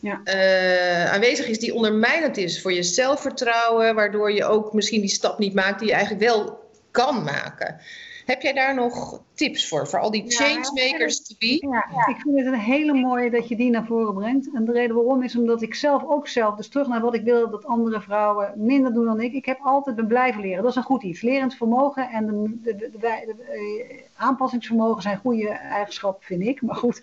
ja. 0.00 0.20
uh, 0.24 1.12
aanwezig 1.12 1.46
is 1.46 1.58
die 1.58 1.74
ondermijnend 1.74 2.36
is 2.36 2.62
voor 2.62 2.72
je 2.72 2.82
zelfvertrouwen, 2.82 3.94
waardoor 3.94 4.32
je 4.32 4.44
ook 4.44 4.72
misschien 4.72 5.00
die 5.00 5.10
stap 5.10 5.38
niet 5.38 5.54
maakt 5.54 5.78
die 5.78 5.88
je 5.88 5.94
eigenlijk 5.94 6.24
wel 6.24 6.69
kan 6.90 7.22
maken. 7.22 7.80
Heb 8.26 8.42
jij 8.42 8.52
daar 8.52 8.74
nog 8.74 9.22
tips 9.34 9.68
voor, 9.68 9.88
voor 9.88 9.98
al 9.98 10.10
die 10.10 10.30
changemakers 10.30 11.22
to 11.22 11.34
be? 11.38 11.66
Ja, 11.70 12.06
ik 12.08 12.20
vind 12.20 12.38
het 12.38 12.46
een 12.46 12.54
hele 12.54 12.92
mooie 12.92 13.30
dat 13.30 13.48
je 13.48 13.56
die 13.56 13.70
naar 13.70 13.86
voren 13.86 14.14
brengt. 14.14 14.50
En 14.54 14.64
de 14.64 14.72
reden 14.72 14.96
waarom 14.96 15.22
is 15.22 15.36
omdat 15.36 15.62
ik 15.62 15.74
zelf 15.74 16.04
ook 16.04 16.28
zelf, 16.28 16.56
dus 16.56 16.68
terug 16.68 16.88
naar 16.88 17.00
wat 17.00 17.14
ik 17.14 17.24
wil 17.24 17.50
dat 17.50 17.66
andere 17.66 18.00
vrouwen 18.00 18.52
minder 18.56 18.92
doen 18.92 19.04
dan 19.04 19.20
ik. 19.20 19.32
Ik 19.32 19.44
heb 19.44 19.58
altijd 19.62 19.96
ben 19.96 20.06
blijven 20.06 20.40
leren. 20.40 20.62
Dat 20.62 20.70
is 20.70 20.76
een 20.76 20.82
goed 20.82 21.02
iets. 21.02 21.20
Lerend 21.20 21.54
vermogen 21.54 22.08
en 22.08 22.26
de, 22.62 22.76
de, 22.76 22.90
de, 23.00 23.08
eh, 23.08 24.02
aanpassingsvermogen 24.16 25.02
zijn 25.02 25.18
goede 25.18 25.48
eigenschappen, 25.48 26.24
vind 26.24 26.42
ik. 26.42 26.62
Maar 26.62 26.76
goed, 26.76 27.02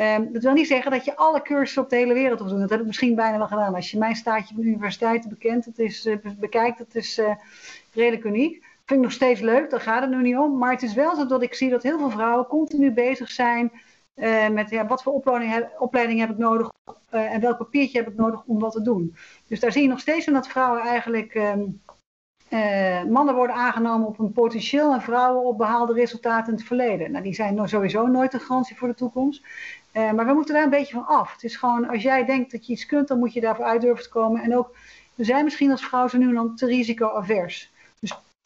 Um, 0.00 0.32
dat 0.32 0.42
wil 0.42 0.52
niet 0.52 0.66
zeggen 0.66 0.90
dat 0.90 1.04
je 1.04 1.16
alle 1.16 1.42
cursussen 1.42 1.82
op 1.82 1.90
de 1.90 1.96
hele 1.96 2.14
wereld 2.14 2.38
hoeft 2.38 2.50
doen. 2.50 2.60
Dat 2.60 2.70
heb 2.70 2.80
ik 2.80 2.86
misschien 2.86 3.14
bijna 3.14 3.38
wel 3.38 3.46
gedaan. 3.46 3.74
Als 3.74 3.90
je 3.90 3.98
mijn 3.98 4.16
staatje 4.16 4.54
van 4.54 4.62
de 4.62 4.68
universiteit 4.68 5.28
bekent, 5.28 5.64
het 5.64 5.78
is, 5.78 6.06
uh, 6.06 6.16
bekijkt, 6.38 6.78
dat 6.78 6.94
is 6.94 7.18
uh, 7.18 7.34
redelijk 7.92 8.24
uniek 8.24 8.67
vind 8.88 9.00
ik 9.00 9.06
nog 9.06 9.12
steeds 9.12 9.40
leuk, 9.40 9.70
daar 9.70 9.80
gaat 9.80 10.00
het 10.00 10.10
nu 10.10 10.22
niet 10.22 10.36
om. 10.36 10.58
Maar 10.58 10.72
het 10.72 10.82
is 10.82 10.94
wel 10.94 11.16
zo 11.16 11.26
dat 11.26 11.42
ik 11.42 11.54
zie 11.54 11.70
dat 11.70 11.82
heel 11.82 11.98
veel 11.98 12.10
vrouwen 12.10 12.46
continu 12.46 12.90
bezig 12.90 13.30
zijn 13.30 13.72
uh, 14.14 14.48
met 14.48 14.70
ja, 14.70 14.86
wat 14.86 15.02
voor 15.02 15.12
opleiding 15.12 15.52
heb, 15.52 15.74
opleiding 15.78 16.20
heb 16.20 16.30
ik 16.30 16.38
nodig 16.38 16.70
uh, 17.14 17.32
en 17.32 17.40
welk 17.40 17.58
papiertje 17.58 17.98
heb 17.98 18.08
ik 18.08 18.16
nodig 18.16 18.42
om 18.46 18.58
wat 18.58 18.72
te 18.72 18.82
doen. 18.82 19.16
Dus 19.46 19.60
daar 19.60 19.72
zie 19.72 19.82
je 19.82 19.88
nog 19.88 20.00
steeds 20.00 20.26
in 20.26 20.32
dat 20.32 20.48
vrouwen 20.48 20.80
eigenlijk. 20.80 21.34
Um, 21.34 21.82
uh, 22.50 23.02
mannen 23.02 23.34
worden 23.34 23.56
aangenomen 23.56 24.06
op 24.06 24.18
een 24.18 24.32
potentieel 24.32 24.92
en 24.92 25.02
vrouwen 25.02 25.44
op 25.44 25.58
behaalde 25.58 25.92
resultaten 25.92 26.52
in 26.52 26.58
het 26.58 26.66
verleden. 26.66 27.10
Nou, 27.10 27.24
die 27.24 27.34
zijn 27.34 27.68
sowieso 27.68 28.06
nooit 28.06 28.34
een 28.34 28.40
garantie 28.40 28.76
voor 28.76 28.88
de 28.88 28.94
toekomst. 28.94 29.42
maar 29.92 30.26
we 30.26 30.32
moeten 30.32 30.54
daar 30.54 30.64
een 30.64 30.70
beetje 30.70 30.94
van 30.94 31.06
af. 31.06 31.32
Het 31.32 31.42
is 31.42 31.56
gewoon, 31.56 31.88
als 31.88 32.02
jij 32.02 32.24
denkt 32.24 32.50
dat 32.50 32.66
je 32.66 32.72
iets 32.72 32.86
kunt, 32.86 33.08
dan 33.08 33.18
moet 33.18 33.32
je 33.32 33.40
daarvoor 33.40 33.64
uit 33.64 33.80
durven 33.80 34.02
te 34.02 34.10
komen. 34.10 34.42
En 34.42 34.56
ook, 34.56 34.76
we 35.14 35.24
zijn 35.24 35.44
misschien 35.44 35.70
als 35.70 35.86
vrouw 35.86 36.08
zo 36.08 36.18
nu 36.18 36.34
dan 36.34 36.56
te 36.56 36.66
risicoavers. 36.66 37.72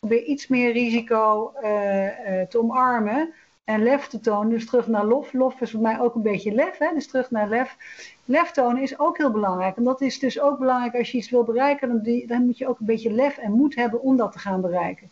Probeer 0.03 0.25
iets 0.25 0.47
meer 0.47 0.73
risico 0.73 1.53
uh, 1.63 2.05
uh, 2.05 2.43
te 2.49 2.59
omarmen 2.59 3.35
en 3.65 3.83
lef 3.83 4.07
te 4.07 4.21
tonen. 4.21 4.51
Dus 4.51 4.67
terug 4.67 4.87
naar 4.87 5.05
lof. 5.05 5.33
Lof 5.33 5.61
is 5.61 5.71
voor 5.71 5.81
mij 5.81 6.01
ook 6.01 6.15
een 6.15 6.23
beetje 6.23 6.53
lef, 6.53 6.79
hè? 6.79 6.95
dus 6.95 7.07
terug 7.07 7.31
naar 7.31 7.49
lef. 7.49 7.77
Lef 8.25 8.51
tonen 8.51 8.83
is 8.83 8.99
ook 8.99 9.19
heel 9.19 9.31
belangrijk. 9.31 9.77
En 9.77 9.85
dat 9.85 10.01
is 10.01 10.19
dus 10.19 10.41
ook 10.41 10.59
belangrijk 10.59 10.95
als 10.95 11.11
je 11.11 11.19
iets 11.19 11.31
wil 11.31 11.45
bereiken, 11.45 11.89
dan, 11.89 12.03
die, 12.03 12.27
dan 12.27 12.47
moet 12.47 12.59
je 12.59 12.69
ook 12.69 12.81
een 12.81 12.87
beetje 12.87 13.13
lef 13.13 13.39
en 13.39 13.53
moed 13.53 13.75
hebben 13.75 14.01
om 14.01 14.17
dat 14.17 14.33
te 14.33 14.39
gaan 14.39 14.61
bereiken. 14.61 15.11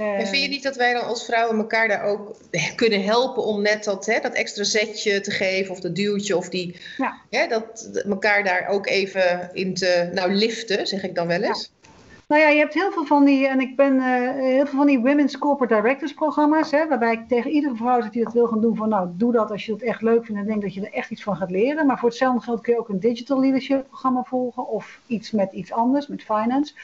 Uh, 0.00 0.18
en 0.18 0.26
vind 0.26 0.42
je 0.42 0.48
niet 0.48 0.62
dat 0.62 0.76
wij 0.76 0.92
dan 0.92 1.04
als 1.04 1.24
vrouwen 1.24 1.58
elkaar 1.58 1.88
daar 1.88 2.02
ook 2.02 2.36
kunnen 2.76 3.04
helpen 3.04 3.44
om 3.44 3.62
net 3.62 3.84
dat, 3.84 4.06
hè, 4.06 4.20
dat 4.20 4.34
extra 4.34 4.64
zetje 4.64 5.20
te 5.20 5.30
geven 5.30 5.72
of 5.72 5.80
dat 5.80 5.96
duwtje 5.96 6.36
of 6.36 6.48
die, 6.48 6.76
ja. 6.96 7.20
hè, 7.30 7.46
dat 7.46 8.00
elkaar 8.08 8.44
daar 8.44 8.68
ook 8.68 8.86
even 8.86 9.50
in 9.52 9.74
te, 9.74 10.10
nou 10.12 10.32
liften, 10.32 10.86
zeg 10.86 11.02
ik 11.02 11.14
dan 11.14 11.26
wel 11.26 11.42
eens? 11.42 11.70
Ja. 11.72 11.83
Nou 12.28 12.42
ja, 12.42 12.48
je 12.48 12.58
hebt 12.58 12.74
heel 12.74 12.92
veel 12.92 13.04
van 13.04 13.24
die, 13.24 13.48
en 13.48 13.60
ik 13.60 13.76
ben 13.76 13.94
uh, 13.94 14.30
heel 14.30 14.66
veel 14.66 14.78
van 14.78 14.86
die 14.86 14.98
Women's 14.98 15.38
Corporate 15.38 15.74
Directors 15.74 16.14
programma's, 16.14 16.70
hè, 16.70 16.88
waarbij 16.88 17.12
ik 17.12 17.28
tegen 17.28 17.50
iedere 17.50 17.76
vrouw 17.76 18.00
zeg 18.00 18.10
die 18.10 18.24
dat 18.24 18.32
wil 18.32 18.46
gaan 18.46 18.60
doen, 18.60 18.76
van 18.76 18.88
nou, 18.88 19.08
doe 19.12 19.32
dat 19.32 19.50
als 19.50 19.66
je 19.66 19.72
het 19.72 19.82
echt 19.82 20.02
leuk 20.02 20.24
vindt 20.24 20.40
en 20.40 20.46
denkt 20.46 20.62
dat 20.62 20.74
je 20.74 20.80
er 20.80 20.92
echt 20.92 21.10
iets 21.10 21.22
van 21.22 21.36
gaat 21.36 21.50
leren. 21.50 21.86
Maar 21.86 21.98
voor 21.98 22.08
hetzelfde 22.08 22.40
geld 22.40 22.60
kun 22.60 22.72
je 22.72 22.78
ook 22.78 22.88
een 22.88 23.00
digital 23.00 23.40
leadership 23.40 23.86
programma 23.86 24.22
volgen 24.22 24.68
of 24.68 25.00
iets 25.06 25.30
met 25.30 25.52
iets 25.52 25.72
anders, 25.72 26.06
met 26.06 26.22
finance. 26.22 26.74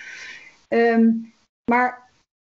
Um, 0.68 1.33
maar 1.70 2.11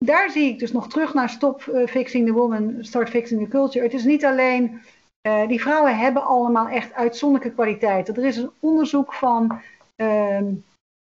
daar 0.05 0.29
zie 0.29 0.49
ik 0.49 0.59
dus 0.59 0.71
nog 0.71 0.89
terug 0.89 1.13
naar 1.13 1.29
Stop 1.29 1.65
uh, 1.65 1.87
Fixing 1.87 2.27
the 2.27 2.33
Woman, 2.33 2.77
Start 2.79 3.09
Fixing 3.09 3.43
the 3.43 3.49
Culture. 3.49 3.85
Het 3.85 3.93
is 3.93 4.03
niet 4.03 4.25
alleen, 4.25 4.81
uh, 5.27 5.47
die 5.47 5.61
vrouwen 5.61 5.97
hebben 5.97 6.23
allemaal 6.23 6.67
echt 6.67 6.93
uitzonderlijke 6.93 7.53
kwaliteiten. 7.53 8.15
Er 8.15 8.25
is 8.25 8.37
een 8.37 8.51
onderzoek 8.59 9.13
van... 9.13 9.61
Um, 9.95 10.63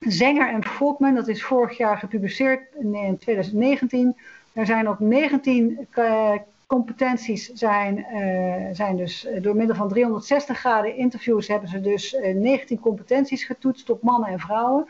Zenger 0.08 0.48
en 0.48 0.64
Volkman, 0.64 1.14
dat 1.14 1.28
is 1.28 1.44
vorig 1.44 1.76
jaar 1.76 1.98
gepubliceerd 1.98 2.74
in 2.74 3.18
2019. 3.18 4.16
Er 4.52 4.66
zijn 4.66 4.88
ook 4.88 4.98
19 5.00 5.86
uh, 5.98 6.32
competenties 6.66 7.46
zijn, 7.46 8.06
uh, 8.12 8.68
zijn 8.72 8.96
dus 8.96 9.26
door 9.40 9.56
middel 9.56 9.76
van 9.76 9.88
360 9.88 10.58
graden 10.58 10.96
interviews 10.96 11.48
hebben 11.48 11.68
ze 11.68 11.80
dus 11.80 12.14
uh, 12.14 12.34
19 12.34 12.80
competenties 12.80 13.44
getoetst 13.44 13.90
op 13.90 14.02
mannen 14.02 14.28
en 14.28 14.40
vrouwen. 14.40 14.86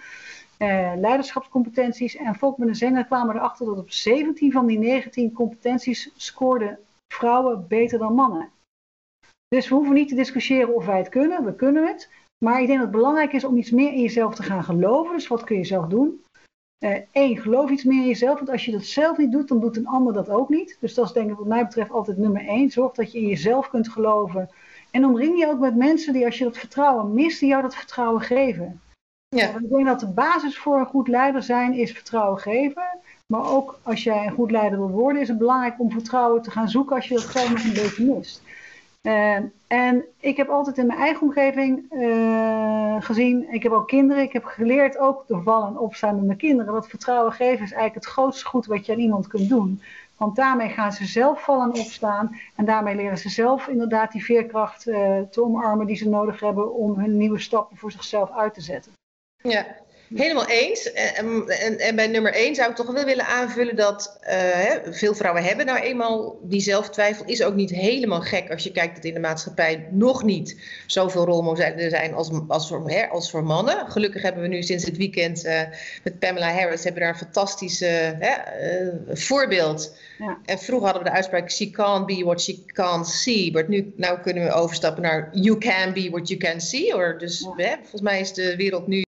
Leiderschapscompetenties. 0.96 2.16
En 2.16 2.34
Volkman 2.34 2.68
en 2.68 2.74
Zenger 2.74 3.04
kwamen 3.04 3.36
erachter 3.36 3.66
dat 3.66 3.78
op 3.78 3.90
17 3.90 4.52
van 4.52 4.66
die 4.66 4.78
19 4.78 5.32
competenties 5.32 6.12
scoorden 6.16 6.78
vrouwen 7.14 7.66
beter 7.68 7.98
dan 7.98 8.14
mannen. 8.14 8.50
Dus 9.48 9.68
we 9.68 9.74
hoeven 9.74 9.94
niet 9.94 10.08
te 10.08 10.14
discussiëren 10.14 10.74
of 10.74 10.86
wij 10.86 10.98
het 10.98 11.08
kunnen, 11.08 11.44
we 11.44 11.54
kunnen 11.54 11.86
het. 11.86 12.08
Maar 12.44 12.60
ik 12.60 12.66
denk 12.66 12.78
dat 12.78 12.88
het 12.88 12.96
belangrijk 12.96 13.32
is 13.32 13.44
om 13.44 13.56
iets 13.56 13.70
meer 13.70 13.92
in 13.92 14.00
jezelf 14.00 14.34
te 14.34 14.42
gaan 14.42 14.64
geloven. 14.64 15.14
Dus 15.14 15.28
wat 15.28 15.44
kun 15.44 15.56
je 15.56 15.64
zelf 15.64 15.86
doen? 15.86 16.24
Eén, 17.12 17.32
uh, 17.32 17.40
geloof 17.40 17.70
iets 17.70 17.84
meer 17.84 18.00
in 18.00 18.06
jezelf. 18.06 18.38
Want 18.38 18.50
als 18.50 18.64
je 18.64 18.72
dat 18.72 18.84
zelf 18.84 19.18
niet 19.18 19.32
doet, 19.32 19.48
dan 19.48 19.60
doet 19.60 19.76
een 19.76 19.86
ander 19.86 20.12
dat 20.12 20.28
ook 20.28 20.48
niet. 20.48 20.76
Dus 20.80 20.94
dat 20.94 21.06
is 21.06 21.12
denk 21.12 21.30
ik 21.30 21.36
wat 21.36 21.46
mij 21.46 21.64
betreft 21.64 21.90
altijd 21.90 22.18
nummer 22.18 22.46
één. 22.46 22.70
Zorg 22.70 22.92
dat 22.92 23.12
je 23.12 23.18
in 23.18 23.26
jezelf 23.26 23.70
kunt 23.70 23.88
geloven. 23.88 24.50
En 24.90 25.04
omring 25.04 25.38
je 25.38 25.46
ook 25.46 25.58
met 25.58 25.76
mensen 25.76 26.12
die 26.12 26.24
als 26.24 26.38
je 26.38 26.44
dat 26.44 26.58
vertrouwen 26.58 27.14
mist, 27.14 27.40
die 27.40 27.48
jou 27.48 27.62
dat 27.62 27.74
vertrouwen 27.74 28.20
geven. 28.20 28.80
Ja. 29.28 29.48
ik 29.48 29.70
denk 29.70 29.86
dat 29.86 30.00
de 30.00 30.08
basis 30.08 30.58
voor 30.58 30.78
een 30.78 30.86
goed 30.86 31.08
leider 31.08 31.42
zijn 31.42 31.72
is 31.72 31.92
vertrouwen 31.92 32.40
geven. 32.40 32.98
Maar 33.26 33.50
ook 33.50 33.78
als 33.82 34.02
jij 34.02 34.26
een 34.26 34.32
goed 34.32 34.50
leider 34.50 34.78
wil 34.78 34.90
worden, 34.90 35.22
is 35.22 35.28
het 35.28 35.38
belangrijk 35.38 35.80
om 35.80 35.90
vertrouwen 35.90 36.42
te 36.42 36.50
gaan 36.50 36.68
zoeken 36.68 36.96
als 36.96 37.08
je 37.08 37.14
dat 37.14 37.22
zelf 37.22 37.50
nog 37.50 37.64
een 37.64 37.72
beetje 37.72 38.04
mist. 38.04 38.42
Uh, 39.02 39.38
en 39.70 40.04
ik 40.20 40.36
heb 40.36 40.48
altijd 40.48 40.78
in 40.78 40.86
mijn 40.86 40.98
eigen 40.98 41.22
omgeving 41.22 41.92
uh, 41.92 42.96
gezien, 42.98 43.52
ik 43.52 43.62
heb 43.62 43.72
ook 43.72 43.88
kinderen, 43.88 44.22
ik 44.22 44.32
heb 44.32 44.44
geleerd 44.44 44.98
ook 44.98 45.24
door 45.26 45.42
vallen 45.42 45.68
en 45.68 45.78
opstaan 45.78 46.14
met 46.14 46.24
mijn 46.24 46.38
kinderen, 46.38 46.72
dat 46.72 46.88
vertrouwen 46.88 47.32
geven 47.32 47.64
is 47.64 47.72
eigenlijk 47.72 47.94
het 47.94 48.14
grootste 48.14 48.46
goed 48.46 48.66
wat 48.66 48.86
je 48.86 48.92
aan 48.92 48.98
iemand 48.98 49.26
kunt 49.26 49.48
doen. 49.48 49.82
Want 50.16 50.36
daarmee 50.36 50.68
gaan 50.68 50.92
ze 50.92 51.04
zelf 51.04 51.42
vallen 51.42 51.72
en 51.72 51.80
opstaan 51.80 52.40
en 52.56 52.64
daarmee 52.64 52.94
leren 52.94 53.18
ze 53.18 53.28
zelf 53.28 53.68
inderdaad 53.68 54.12
die 54.12 54.24
veerkracht 54.24 54.86
uh, 54.86 55.20
te 55.30 55.42
omarmen 55.42 55.86
die 55.86 55.96
ze 55.96 56.08
nodig 56.08 56.40
hebben 56.40 56.74
om 56.74 56.98
hun 56.98 57.16
nieuwe 57.16 57.38
stappen 57.38 57.76
voor 57.76 57.92
zichzelf 57.92 58.30
uit 58.30 58.54
te 58.54 58.60
zetten. 58.60 58.92
Ja, 59.42 59.66
Helemaal 60.14 60.46
eens. 60.46 60.92
En, 60.92 61.48
en, 61.48 61.78
en, 61.78 61.96
bij 61.96 62.06
nummer 62.06 62.32
één 62.32 62.54
zou 62.54 62.70
ik 62.70 62.76
toch 62.76 62.92
wel 62.92 63.04
willen 63.04 63.26
aanvullen 63.26 63.76
dat 63.76 64.18
uh, 64.28 64.92
veel 64.94 65.14
vrouwen 65.14 65.42
hebben 65.42 65.66
nou 65.66 65.78
eenmaal 65.78 66.38
die 66.42 66.60
zelftwijfel. 66.60 67.24
Is 67.26 67.42
ook 67.42 67.54
niet 67.54 67.70
helemaal 67.70 68.20
gek 68.20 68.50
als 68.50 68.62
je 68.62 68.72
kijkt 68.72 68.94
dat 68.94 69.04
in 69.04 69.14
de 69.14 69.20
maatschappij 69.20 69.88
nog 69.90 70.22
niet 70.22 70.60
zoveel 70.86 71.24
rolmodellen 71.24 71.90
zijn 71.90 72.14
als, 72.14 72.30
als, 72.48 72.68
voor, 72.68 72.90
hè, 72.90 73.06
als 73.06 73.30
voor 73.30 73.44
mannen. 73.44 73.90
Gelukkig 73.90 74.22
hebben 74.22 74.42
we 74.42 74.48
nu 74.48 74.62
sinds 74.62 74.84
het 74.84 74.96
weekend 74.96 75.44
uh, 75.44 75.60
met 76.02 76.18
Pamela 76.18 76.52
Harris 76.52 76.84
hebben 76.84 77.02
daar 77.02 77.10
een 77.10 77.18
fantastische 77.18 78.16
uh, 78.20 79.16
voorbeeld. 79.16 79.96
Ja. 80.18 80.38
En 80.44 80.58
vroeger 80.58 80.86
hadden 80.86 81.04
we 81.04 81.10
de 81.10 81.16
uitspraak 81.16 81.50
she 81.50 81.70
can't 81.70 82.06
be 82.06 82.24
what 82.24 82.40
she 82.40 82.64
can't 82.66 83.06
see. 83.06 83.52
Maar 83.52 83.64
nu 83.68 83.92
nou 83.96 84.20
kunnen 84.20 84.44
we 84.44 84.52
overstappen 84.52 85.02
naar 85.02 85.28
you 85.32 85.58
can 85.58 85.92
be 85.92 86.10
what 86.10 86.28
you 86.28 86.40
can 86.40 86.60
see. 86.60 86.94
Or 86.94 87.18
dus 87.18 87.40
ja. 87.56 87.64
hè, 87.64 87.74
volgens 87.80 88.02
mij 88.02 88.20
is 88.20 88.32
de 88.32 88.56
wereld 88.56 88.86
nu 88.86 89.04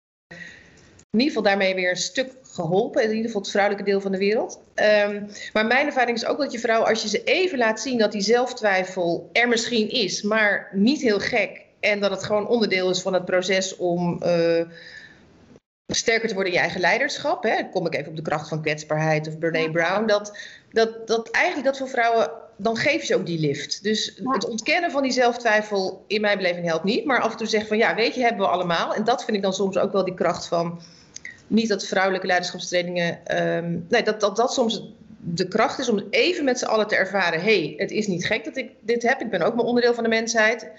in 1.17 1.23
ieder 1.23 1.38
geval 1.38 1.58
daarmee 1.58 1.75
weer 1.75 1.89
een 1.89 1.95
stuk 1.95 2.32
geholpen. 2.43 3.03
In 3.03 3.10
ieder 3.10 3.25
geval 3.25 3.41
het 3.41 3.49
vrouwelijke 3.49 3.89
deel 3.89 4.01
van 4.01 4.12
de 4.12 4.17
wereld. 4.17 4.60
Um, 4.75 5.30
maar 5.53 5.65
mijn 5.65 5.86
ervaring 5.86 6.17
is 6.17 6.25
ook 6.25 6.38
dat 6.38 6.51
je 6.51 6.60
vrouw, 6.60 6.82
als 6.82 7.01
je 7.01 7.08
ze 7.08 7.23
even 7.23 7.58
laat 7.58 7.82
zien 7.82 7.97
dat 7.97 8.12
die 8.12 8.21
zelftwijfel 8.21 9.30
er 9.34 9.47
misschien 9.47 9.89
is, 9.89 10.21
maar 10.21 10.69
niet 10.71 11.01
heel 11.01 11.19
gek. 11.19 11.65
En 11.80 11.99
dat 11.99 12.12
het 12.12 12.23
gewoon 12.23 12.47
onderdeel 12.47 12.89
is 12.89 13.01
van 13.01 13.13
het 13.13 13.25
proces 13.25 13.75
om 13.75 14.21
uh, 14.23 14.62
sterker 15.93 16.27
te 16.27 16.34
worden 16.34 16.51
in 16.51 16.58
je 16.58 16.63
eigen 16.63 16.82
leiderschap. 16.82 17.43
Hè. 17.43 17.56
Dan 17.56 17.69
kom 17.69 17.86
ik 17.86 17.95
even 17.95 18.10
op 18.10 18.15
de 18.15 18.21
kracht 18.21 18.47
van 18.47 18.62
kwetsbaarheid 18.62 19.27
of 19.27 19.39
Brene 19.39 19.71
Brown. 19.71 20.06
Dat, 20.06 20.38
dat, 20.71 21.08
dat 21.08 21.32
eigenlijk 21.32 21.65
dat 21.65 21.77
voor 21.77 21.89
vrouwen 21.89 22.32
dan 22.58 22.77
geef 22.77 23.01
je 23.01 23.06
ze 23.06 23.15
ook 23.15 23.25
die 23.25 23.39
lift. 23.39 23.84
Dus 23.84 24.21
het 24.23 24.49
ontkennen 24.49 24.91
van 24.91 25.03
die 25.03 25.12
zelftwijfel 25.12 26.03
in 26.08 26.21
mijn 26.21 26.38
beleving 26.38 26.65
helpt 26.65 26.84
niet. 26.84 27.06
Maar 27.06 27.21
af 27.21 27.32
en 27.32 27.38
toe 27.38 27.47
zeggen 27.47 27.69
van 27.69 27.77
ja, 27.77 27.95
weet 27.95 28.15
je, 28.15 28.21
hebben 28.21 28.41
we 28.41 28.51
allemaal. 28.51 28.93
En 28.93 29.03
dat 29.03 29.23
vind 29.23 29.38
ik 29.38 29.43
dan 29.43 29.53
soms 29.53 29.77
ook 29.77 29.91
wel 29.91 30.06
die 30.06 30.13
kracht 30.13 30.47
van 30.47 30.82
niet 31.47 31.69
dat 31.69 31.86
vrouwelijke 31.86 32.27
leiderschapstrainingen. 32.27 33.19
Um, 33.55 33.86
nee, 33.89 34.03
dat, 34.03 34.19
dat 34.19 34.36
dat 34.36 34.53
soms 34.53 34.93
de 35.19 35.47
kracht 35.47 35.79
is 35.79 35.89
om 35.89 36.03
even 36.10 36.43
met 36.43 36.60
z'n 36.60 36.65
allen 36.65 36.88
te 36.88 36.95
ervaren: 36.95 37.41
hé, 37.41 37.60
hey, 37.60 37.73
het 37.77 37.91
is 37.91 38.07
niet 38.07 38.25
gek 38.25 38.43
dat 38.43 38.57
ik 38.57 38.71
dit 38.81 39.03
heb. 39.03 39.21
Ik 39.21 39.29
ben 39.29 39.41
ook 39.41 39.55
maar 39.55 39.65
onderdeel 39.65 39.93
van 39.93 40.03
de 40.03 40.10
mensheid. 40.10 40.71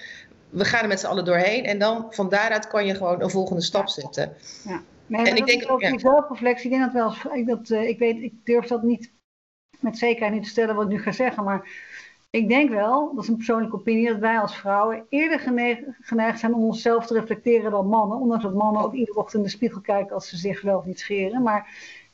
We 0.51 0.65
gaan 0.65 0.83
er 0.83 0.89
met 0.89 1.01
z'n 1.01 1.07
allen 1.07 1.25
doorheen. 1.25 1.65
En 1.65 1.79
dan 1.79 2.07
van 2.11 2.29
daaruit 2.29 2.67
kan 2.67 2.87
je 2.87 2.95
gewoon 2.95 3.23
een 3.23 3.31
volgende 3.31 3.63
stap 3.63 3.89
zetten. 3.89 4.37
Ja. 4.65 4.83
Nee, 5.07 5.27
en 5.27 5.37
ik 5.37 5.47
denk 5.47 5.71
ook 5.71 5.81
ja. 5.81 5.91
die 5.91 6.01
zelfreflectie. 6.01 6.71
Ik 6.71 6.79
denk 6.79 6.93
dat 6.93 7.23
wel. 7.23 7.35
Ik, 7.39 7.47
dat, 7.47 7.71
uh, 7.71 7.89
ik 7.89 7.99
weet, 7.99 8.23
ik 8.23 8.33
durf 8.45 8.67
dat 8.67 8.83
niet 8.83 9.11
met 9.81 9.99
zekerheid 9.99 10.33
niet 10.33 10.43
te 10.43 10.49
stellen 10.49 10.75
wat 10.75 10.85
ik 10.85 10.91
nu 10.91 11.03
ga 11.03 11.13
zeggen. 11.13 11.45
Maar 11.45 11.69
ik 12.31 12.49
denk 12.49 12.71
wel, 12.71 13.15
dat 13.15 13.23
is 13.23 13.29
een 13.29 13.37
persoonlijke 13.37 13.77
opinie, 13.77 14.09
dat 14.09 14.19
wij 14.19 14.39
als 14.39 14.57
vrouwen 14.57 15.07
eerder 15.09 15.41
geneigd, 16.01 16.39
zijn 16.39 16.55
om 16.55 16.65
onszelf 16.65 17.07
te 17.07 17.15
reflecteren 17.15 17.71
dan 17.71 17.87
mannen. 17.87 18.19
Ondanks 18.19 18.45
dat 18.45 18.55
mannen 18.55 18.83
ook 18.83 18.95
iedere 18.95 19.19
ochtend 19.19 19.35
in 19.35 19.43
de 19.43 19.49
spiegel 19.57 19.81
kijken 19.81 20.15
als 20.15 20.29
ze 20.29 20.37
zich 20.37 20.63
wel 20.63 20.79
of 20.79 20.85
niet 20.85 21.01
scheren. 21.01 21.43
Maar 21.43 21.69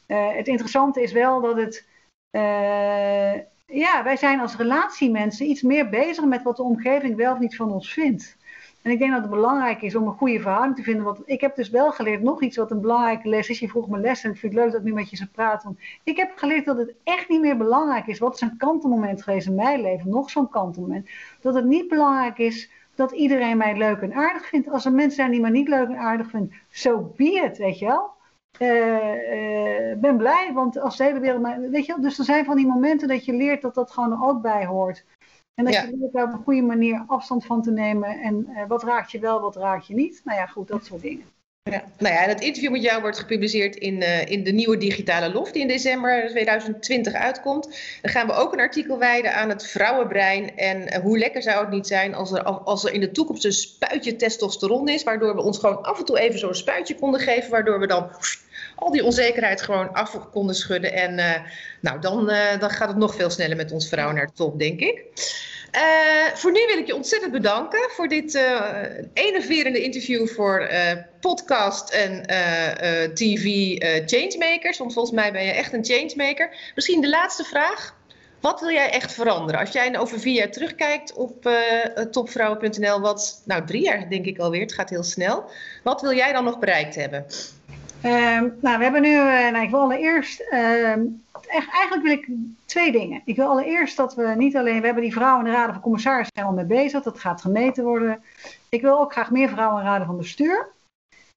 uh, 0.06 0.34
het 0.36 0.48
interessante 0.48 1.02
is 1.02 1.12
wel 1.12 1.40
dat 1.40 1.56
het. 1.56 1.86
Uh, 2.30 3.34
ja, 3.66 4.02
wij 4.04 4.16
zijn 4.16 4.40
als 4.40 4.56
relatiemensen 4.56 5.46
iets 5.46 5.62
meer 5.62 5.88
bezig 5.88 6.24
met 6.24 6.42
wat 6.42 6.56
de 6.56 6.62
omgeving 6.62 7.16
wel 7.16 7.32
of 7.32 7.38
niet 7.38 7.56
van 7.56 7.72
ons 7.72 7.92
vindt. 7.92 8.36
En 8.84 8.90
ik 8.90 8.98
denk 8.98 9.12
dat 9.12 9.20
het 9.20 9.30
belangrijk 9.30 9.82
is 9.82 9.94
om 9.94 10.06
een 10.06 10.14
goede 10.14 10.40
verhouding 10.40 10.76
te 10.76 10.82
vinden. 10.82 11.04
Want 11.04 11.22
ik 11.24 11.40
heb 11.40 11.56
dus 11.56 11.70
wel 11.70 11.92
geleerd, 11.92 12.22
nog 12.22 12.42
iets 12.42 12.56
wat 12.56 12.70
een 12.70 12.80
belangrijke 12.80 13.28
les 13.28 13.48
is. 13.48 13.58
Je 13.58 13.68
vroeg 13.68 13.88
me 13.88 13.98
les 13.98 14.24
en 14.24 14.30
ik 14.30 14.36
vind 14.36 14.52
het 14.52 14.62
leuk 14.62 14.72
dat 14.72 14.80
ik 14.80 14.86
nu 14.86 14.92
met 14.92 15.10
je 15.10 15.16
zo 15.16 15.24
praat. 15.32 15.64
Ik 16.02 16.16
heb 16.16 16.32
geleerd 16.36 16.64
dat 16.64 16.76
het 16.76 16.94
echt 17.04 17.28
niet 17.28 17.40
meer 17.40 17.56
belangrijk 17.56 18.06
is. 18.06 18.18
Wat 18.18 18.34
is 18.34 18.40
een 18.40 18.56
kantelmoment 18.56 19.22
geweest 19.22 19.46
in 19.46 19.54
mijn 19.54 19.80
leven? 19.80 20.10
Nog 20.10 20.30
zo'n 20.30 20.48
kantelmoment. 20.48 21.08
Dat 21.40 21.54
het 21.54 21.64
niet 21.64 21.88
belangrijk 21.88 22.38
is 22.38 22.70
dat 22.94 23.12
iedereen 23.12 23.56
mij 23.56 23.76
leuk 23.76 24.00
en 24.00 24.14
aardig 24.14 24.46
vindt. 24.46 24.70
Als 24.70 24.84
er 24.84 24.92
mensen 24.92 25.16
zijn 25.16 25.30
die 25.30 25.40
mij 25.40 25.50
niet 25.50 25.68
leuk 25.68 25.88
en 25.88 25.98
aardig 25.98 26.30
vinden, 26.30 26.52
zo 26.68 26.96
so 26.96 27.12
be 27.16 27.42
it, 27.44 27.58
weet 27.58 27.78
je 27.78 27.86
wel. 27.86 28.12
Uh, 28.58 28.68
uh, 28.68 29.96
ben 29.96 30.16
blij, 30.16 30.50
want 30.52 30.80
als 30.80 30.96
de 30.96 31.04
hele 31.04 31.20
wereld 31.20 31.42
mij. 31.42 31.60
Weet 31.70 31.86
je, 31.86 31.96
dus 32.00 32.18
er 32.18 32.24
zijn 32.24 32.44
van 32.44 32.56
die 32.56 32.66
momenten 32.66 33.08
dat 33.08 33.24
je 33.24 33.32
leert 33.32 33.62
dat 33.62 33.74
dat 33.74 33.90
gewoon 33.90 34.12
er 34.12 34.28
ook 34.28 34.42
bij 34.42 34.66
hoort. 34.66 35.04
En 35.54 35.64
dat 35.64 35.74
ja. 35.74 35.82
je 35.82 35.96
leert 35.96 36.12
daar 36.12 36.24
op 36.24 36.32
een 36.32 36.44
goede 36.44 36.62
manier 36.62 37.04
afstand 37.06 37.46
van 37.46 37.62
te 37.62 37.70
nemen. 37.70 38.20
En 38.20 38.46
uh, 38.48 38.66
wat 38.68 38.82
raakt 38.82 39.10
je 39.10 39.18
wel, 39.18 39.40
wat 39.40 39.56
raakt 39.56 39.86
je 39.86 39.94
niet. 39.94 40.20
Nou 40.24 40.38
ja, 40.38 40.46
goed, 40.46 40.68
dat 40.68 40.84
soort 40.84 41.02
dingen. 41.02 41.32
Ja, 41.70 41.84
nou 41.98 42.14
ja, 42.14 42.22
en 42.22 42.28
het 42.28 42.40
interview 42.40 42.70
met 42.70 42.82
jou 42.82 43.00
wordt 43.00 43.18
gepubliceerd 43.18 43.76
in, 43.76 43.94
uh, 44.00 44.26
in 44.26 44.44
de 44.44 44.50
nieuwe 44.50 44.76
digitale 44.76 45.32
loft 45.32 45.52
die 45.52 45.62
in 45.62 45.68
december 45.68 46.28
2020 46.28 47.12
uitkomt. 47.12 47.64
Dan 48.02 48.10
gaan 48.10 48.26
we 48.26 48.32
ook 48.32 48.52
een 48.52 48.60
artikel 48.60 48.98
wijden 48.98 49.34
aan 49.34 49.48
het 49.48 49.66
vrouwenbrein. 49.66 50.56
En 50.56 50.82
uh, 50.82 50.98
hoe 50.98 51.18
lekker 51.18 51.42
zou 51.42 51.60
het 51.60 51.70
niet 51.70 51.86
zijn 51.86 52.14
als 52.14 52.32
er, 52.32 52.42
als 52.42 52.84
er 52.84 52.92
in 52.92 53.00
de 53.00 53.10
toekomst 53.10 53.44
een 53.44 53.52
spuitje 53.52 54.16
testosteron 54.16 54.88
is, 54.88 55.02
waardoor 55.02 55.34
we 55.34 55.42
ons 55.42 55.58
gewoon 55.58 55.82
af 55.82 55.98
en 55.98 56.04
toe 56.04 56.18
even 56.18 56.38
zo'n 56.38 56.54
spuitje 56.54 56.94
konden 56.94 57.20
geven, 57.20 57.50
waardoor 57.50 57.80
we 57.80 57.86
dan 57.86 58.10
al 58.74 58.90
die 58.90 59.04
onzekerheid 59.04 59.62
gewoon 59.62 59.92
af 59.92 60.18
konden 60.32 60.54
schudden. 60.54 60.92
En 60.92 61.18
uh, 61.18 61.34
nou, 61.80 62.00
dan, 62.00 62.26
dan 62.58 62.70
gaat 62.70 62.88
het 62.88 62.96
nog 62.96 63.14
veel 63.14 63.30
sneller 63.30 63.56
met 63.56 63.72
ons 63.72 63.88
vrouwen 63.88 64.16
naar 64.16 64.26
de 64.26 64.32
top, 64.32 64.58
denk 64.58 64.80
ik. 64.80 65.02
Uh, 65.76 66.34
voor 66.34 66.52
nu 66.52 66.66
wil 66.66 66.78
ik 66.78 66.86
je 66.86 66.94
ontzettend 66.94 67.32
bedanken 67.32 67.90
voor 67.90 68.08
dit 68.08 68.34
uh, 68.34 68.70
enerverende 69.12 69.82
interview 69.82 70.28
voor 70.28 70.68
uh, 70.70 70.92
podcast 71.20 71.90
en 71.90 72.22
TV 73.14 73.44
changemakers. 74.06 74.78
Want 74.78 74.92
volgens 74.92 75.14
mij 75.14 75.32
ben 75.32 75.44
je 75.44 75.52
echt 75.52 75.72
een 75.72 75.84
changemaker. 75.84 76.72
Misschien 76.74 77.00
de 77.00 77.08
laatste 77.08 77.44
vraag. 77.44 77.96
Wat 78.40 78.60
wil 78.60 78.70
jij 78.70 78.90
echt 78.90 79.12
veranderen? 79.12 79.60
Als 79.60 79.70
jij 79.70 79.98
over 79.98 80.20
vier 80.20 80.34
jaar 80.34 80.50
terugkijkt 80.50 81.12
op 81.12 81.50
topvrouwen.nl, 82.10 83.00
wat, 83.00 83.42
nou 83.44 83.66
drie 83.66 83.82
jaar 83.82 84.10
denk 84.10 84.26
ik 84.26 84.38
alweer, 84.38 84.60
het 84.60 84.74
gaat 84.74 84.90
heel 84.90 85.02
snel. 85.02 85.44
Wat 85.82 86.00
wil 86.00 86.14
jij 86.14 86.32
dan 86.32 86.44
nog 86.44 86.58
bereikt 86.58 86.94
hebben? 86.94 87.26
Um, 88.04 88.54
nou, 88.60 88.78
we 88.78 88.82
hebben 88.82 89.02
nu, 89.02 89.14
nou, 89.16 89.62
ik 89.62 89.70
wil 89.70 89.80
allereerst 89.80 90.40
ehm, 90.40 91.02
echt, 91.46 91.70
eigenlijk 91.72 92.02
wil 92.02 92.12
ik 92.12 92.28
twee 92.64 92.92
dingen. 92.92 93.22
Ik 93.24 93.36
wil 93.36 93.48
allereerst 93.48 93.96
dat 93.96 94.14
we 94.14 94.34
niet 94.36 94.56
alleen, 94.56 94.80
we 94.80 94.84
hebben 94.84 95.02
die 95.02 95.12
vrouwen 95.12 95.46
in 95.46 95.50
de 95.50 95.56
raden 95.56 95.72
van 95.72 95.82
commissarissen 95.82 96.32
zijn 96.34 96.46
al 96.46 96.52
mee 96.52 96.64
bezig, 96.64 97.02
dat 97.02 97.18
gaat 97.18 97.40
gemeten 97.40 97.84
worden. 97.84 98.22
Ik 98.68 98.82
wil 98.82 99.00
ook 99.00 99.12
graag 99.12 99.30
meer 99.30 99.48
vrouwen 99.48 99.80
in 99.80 99.86
raden 99.86 100.06
van 100.06 100.16
bestuur. 100.16 100.72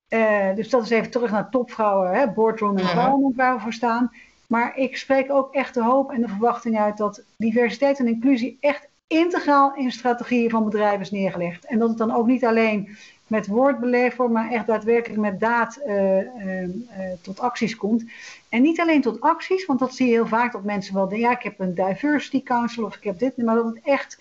Uh, 0.10 0.56
dus 0.56 0.70
dat 0.70 0.84
is 0.84 0.90
even 0.90 1.12
terug 1.12 1.32
naar 1.32 1.50
topvrouwen, 1.50 2.12
hè, 2.12 2.28
boardroom 2.28 2.78
en 2.78 2.86
vrouwen 2.86 3.34
waar 3.36 3.56
we 3.56 3.62
voor 3.62 3.74
staan. 3.74 4.12
Maar 4.48 4.78
ik 4.78 4.98
spreek 4.98 5.32
ook 5.32 5.54
echt 5.54 5.74
de 5.74 5.84
hoop 5.84 6.12
en 6.12 6.22
de 6.22 6.28
verwachting 6.28 6.80
uit 6.80 6.98
dat 6.98 7.24
diversiteit 7.38 8.00
en 8.00 8.08
inclusie 8.08 8.58
echt 8.60 8.88
integraal 9.08 9.76
in 9.76 9.92
strategieën 9.92 10.50
van 10.50 10.64
bedrijven 10.64 11.00
is 11.02 11.12
neergelegd. 11.12 11.66
En 11.66 11.80
dat 11.80 11.90
het 11.90 11.98
dan 11.98 12.16
ook 12.16 12.28
niet 12.28 12.46
alleen 12.46 12.98
met 13.28 13.48
woord 13.48 13.80
beleefd 13.80 14.18
wordt, 14.18 14.34
maar 14.34 14.52
echt 14.52 14.68
daadwerkelijk 14.68 15.22
met 15.22 15.40
daad 15.40 15.80
uh, 15.88 16.18
uh, 16.18 16.64
uh, 16.64 16.70
tot 17.22 17.40
acties 17.40 17.76
komt. 17.76 18.04
En 18.50 18.62
niet 18.62 18.80
alleen 18.80 19.02
tot 19.02 19.22
acties, 19.22 19.66
want 19.66 19.80
dat 19.80 19.96
zie 19.96 20.08
je 20.08 20.14
heel 20.14 20.28
vaak 20.28 20.52
dat 20.52 20.64
mensen 20.64 20.94
wel 20.94 21.08
denken, 21.08 21.28
ja, 21.28 21.36
ik 21.36 21.44
heb 21.44 21.60
een 21.60 21.74
diversity 21.74 22.44
council 22.44 22.84
of 22.84 22.96
ik 22.96 23.04
heb 23.04 23.20
dit, 23.20 23.38
maar 23.38 23.56
dat 23.56 23.66
het 23.66 23.80
echt 23.84 24.20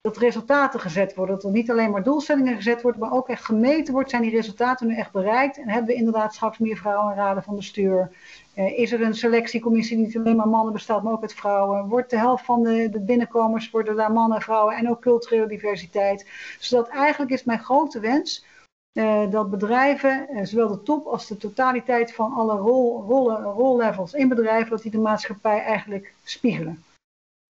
dat 0.00 0.16
resultaten 0.16 0.80
gezet 0.80 1.14
worden. 1.14 1.34
Dat 1.34 1.44
er 1.44 1.50
niet 1.50 1.70
alleen 1.70 1.90
maar 1.90 2.02
doelstellingen 2.02 2.56
gezet 2.56 2.82
worden, 2.82 3.00
maar 3.00 3.12
ook 3.12 3.28
echt 3.28 3.44
gemeten 3.44 3.92
wordt. 3.92 4.10
Zijn 4.10 4.22
die 4.22 4.30
resultaten 4.30 4.86
nu 4.86 4.96
echt 4.96 5.12
bereikt? 5.12 5.58
En 5.58 5.68
hebben 5.68 5.90
we 5.90 5.98
inderdaad 5.98 6.34
straks 6.34 6.58
meer 6.58 6.76
vrouwen 6.76 7.10
in 7.10 7.18
raden 7.18 7.42
van 7.42 7.56
bestuur? 7.56 8.10
Uh, 8.54 8.78
is 8.78 8.92
er 8.92 9.02
een 9.02 9.14
selectiecommissie 9.14 9.96
die 9.96 10.06
niet 10.06 10.16
alleen 10.16 10.36
maar 10.36 10.48
mannen 10.48 10.72
bestaat, 10.72 11.02
maar 11.02 11.12
ook 11.12 11.22
uit 11.22 11.34
vrouwen? 11.34 11.88
Wordt 11.88 12.10
de 12.10 12.18
helft 12.18 12.44
van 12.44 12.62
de, 12.62 12.88
de 12.90 13.00
binnenkomers, 13.00 13.70
worden 13.70 13.96
daar 13.96 14.12
mannen, 14.12 14.40
vrouwen 14.40 14.76
en 14.76 14.90
ook 14.90 15.00
culturele 15.00 15.46
diversiteit? 15.46 16.26
Zodat 16.58 16.88
eigenlijk 16.88 17.32
is 17.32 17.44
mijn 17.44 17.64
grote 17.64 18.00
wens 18.00 18.44
uh, 18.92 19.30
dat 19.30 19.50
bedrijven, 19.50 20.28
uh, 20.30 20.44
zowel 20.44 20.68
de 20.68 20.82
top 20.82 21.06
als 21.06 21.26
de 21.26 21.36
totaliteit 21.36 22.14
van 22.14 22.32
alle 22.32 22.56
rol, 22.56 23.02
rollen, 23.02 23.42
rollevels 23.42 24.12
in 24.12 24.28
bedrijven, 24.28 24.70
dat 24.70 24.82
die 24.82 24.90
de 24.90 24.98
maatschappij 24.98 25.62
eigenlijk 25.62 26.14
spiegelen. 26.24 26.84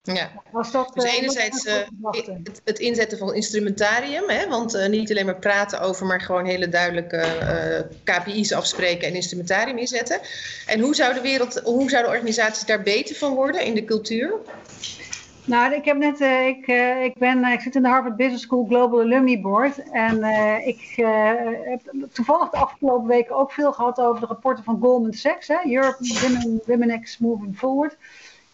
Ja, 0.03 0.31
Als 0.53 0.71
dat, 0.71 0.91
dus 0.95 1.05
uh, 1.05 1.19
enerzijds 1.19 1.65
het, 1.65 2.61
het, 2.65 2.79
inzetten 2.79 3.19
van 3.19 3.35
instrumentarium, 3.35 4.29
hè, 4.29 4.49
want 4.49 4.89
niet 4.89 5.11
alleen 5.11 5.25
maar 5.25 5.39
praten 5.39 5.81
over, 5.81 6.07
maar 6.07 6.21
gewoon 6.21 6.45
hele 6.45 6.69
duidelijke 6.69 7.25
KPI's 8.05 8.53
afspreken 8.53 9.09
en 9.09 9.15
instrumentarium 9.15 9.79
inzetten. 9.79 10.21
En 10.67 10.81
hoe 10.81 10.95
zou 10.95 11.15
de 11.15 11.21
wereld, 11.21 11.61
hoe 11.65 11.91
zouden 11.91 12.13
organisaties 12.13 12.65
daar 12.65 12.83
beter 12.83 13.17
van 13.17 13.35
worden 13.35 13.65
in 13.65 13.75
de 13.75 13.85
cultuur? 13.85 14.35
Nou, 15.45 15.75
ik 15.75 15.85
heb 15.85 15.97
net, 15.97 16.21
ik, 16.21 16.67
ik, 17.05 17.15
ben, 17.19 17.45
ik 17.45 17.61
zit 17.61 17.75
in 17.75 17.83
de 17.83 17.89
Harvard 17.89 18.17
Business 18.17 18.43
School 18.43 18.67
Global 18.69 19.01
Alumni 19.01 19.41
Board. 19.41 19.91
En 19.91 20.25
ik 20.67 20.93
heb 21.65 21.81
toevallig 22.13 22.51
de 22.51 22.57
afgelopen 22.57 23.09
weken 23.09 23.37
ook 23.37 23.53
veel 23.53 23.73
gehad 23.73 24.01
over 24.01 24.21
de 24.21 24.27
rapporten 24.27 24.65
van 24.65 24.79
Goldman 24.81 25.13
Sachs. 25.13 25.49
Hè? 25.49 25.57
Europe 25.65 25.97
Women, 26.21 26.63
Women 26.67 27.03
X 27.03 27.19
Moving 27.19 27.59
Forward. 27.59 27.97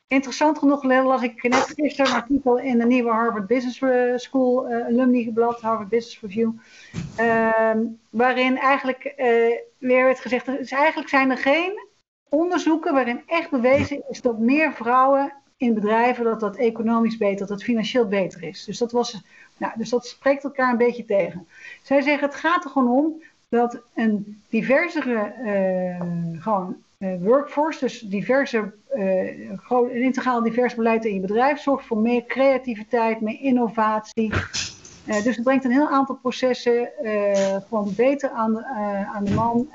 Interessant 0.09 0.59
genoeg 0.59 0.83
las 0.83 1.23
ik 1.23 1.42
net 1.42 1.73
gisteren 1.77 2.11
een 2.11 2.21
artikel 2.21 2.59
in 2.59 2.79
de 2.79 2.87
nieuwe 2.87 3.11
Harvard 3.11 3.47
Business 3.47 4.25
School 4.25 4.71
uh, 4.71 4.85
alumni 4.85 5.33
blad, 5.33 5.61
Harvard 5.61 5.88
Business 5.88 6.21
Review, 6.21 6.53
uh, 7.21 7.71
waarin 8.11 8.57
eigenlijk 8.57 9.05
uh, 9.05 9.25
weer 9.79 10.05
werd 10.05 10.21
gezegd, 10.21 10.47
dus 10.47 10.71
eigenlijk 10.71 11.09
zijn 11.09 11.31
er 11.31 11.38
geen 11.38 11.87
onderzoeken 12.29 12.92
waarin 12.92 13.23
echt 13.27 13.51
bewezen 13.51 14.03
is 14.09 14.21
dat 14.21 14.38
meer 14.38 14.73
vrouwen 14.73 15.33
in 15.57 15.75
bedrijven, 15.75 16.25
dat 16.25 16.40
dat 16.40 16.57
economisch 16.57 17.16
beter, 17.16 17.38
dat 17.38 17.49
het 17.49 17.62
financieel 17.62 18.09
beter 18.09 18.42
is. 18.42 18.64
Dus 18.64 18.79
dat, 18.79 18.92
was, 18.92 19.23
nou, 19.57 19.73
dus 19.77 19.88
dat 19.90 20.07
spreekt 20.07 20.45
elkaar 20.45 20.71
een 20.71 20.77
beetje 20.77 21.05
tegen. 21.05 21.49
Zij 21.83 22.01
zeggen, 22.01 22.29
het 22.29 22.37
gaat 22.37 22.64
er 22.64 22.71
gewoon 22.71 23.05
om 23.05 23.23
dat 23.49 23.83
een 23.95 24.42
diversere 24.49 25.33
gewoon, 26.40 26.85
workforce, 26.99 27.79
dus 27.79 28.01
diverse, 28.01 28.73
uh, 28.95 29.51
een 29.69 30.03
integraal 30.03 30.43
divers 30.43 30.75
beleid 30.75 31.05
in 31.05 31.15
je 31.15 31.21
bedrijf, 31.21 31.61
zorgt 31.61 31.87
voor 31.87 31.99
meer 31.99 32.25
creativiteit, 32.27 33.21
meer 33.21 33.41
innovatie. 33.41 34.33
Uh, 35.07 35.23
dus 35.23 35.35
het 35.37 35.43
brengt 35.43 35.65
een 35.65 35.71
heel 35.71 35.89
aantal 35.89 36.15
processen 36.15 36.91
gewoon 37.69 37.93
beter 37.97 38.31
aan 38.31 38.55
de, 38.55 38.65
aan 39.15 39.25
de 39.25 39.35
man. 39.35 39.71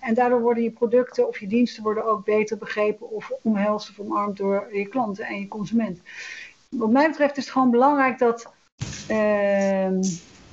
en 0.00 0.14
daardoor 0.14 0.40
worden 0.40 0.62
je 0.62 0.70
producten 0.70 1.28
of 1.28 1.38
je 1.38 1.46
diensten 1.46 1.82
worden 1.82 2.04
ook 2.04 2.24
beter 2.24 2.58
begrepen 2.58 3.10
of 3.10 3.30
omhelst 3.42 3.90
of 3.90 3.98
omarmd 3.98 4.36
door 4.36 4.68
je 4.72 4.88
klanten 4.88 5.24
en 5.24 5.40
je 5.40 5.48
consument. 5.48 6.00
Wat 6.68 6.90
mij 6.90 7.08
betreft 7.08 7.36
is 7.36 7.44
het 7.44 7.52
gewoon 7.52 7.70
belangrijk 7.70 8.18
dat 8.18 8.52
ehm, 9.08 10.00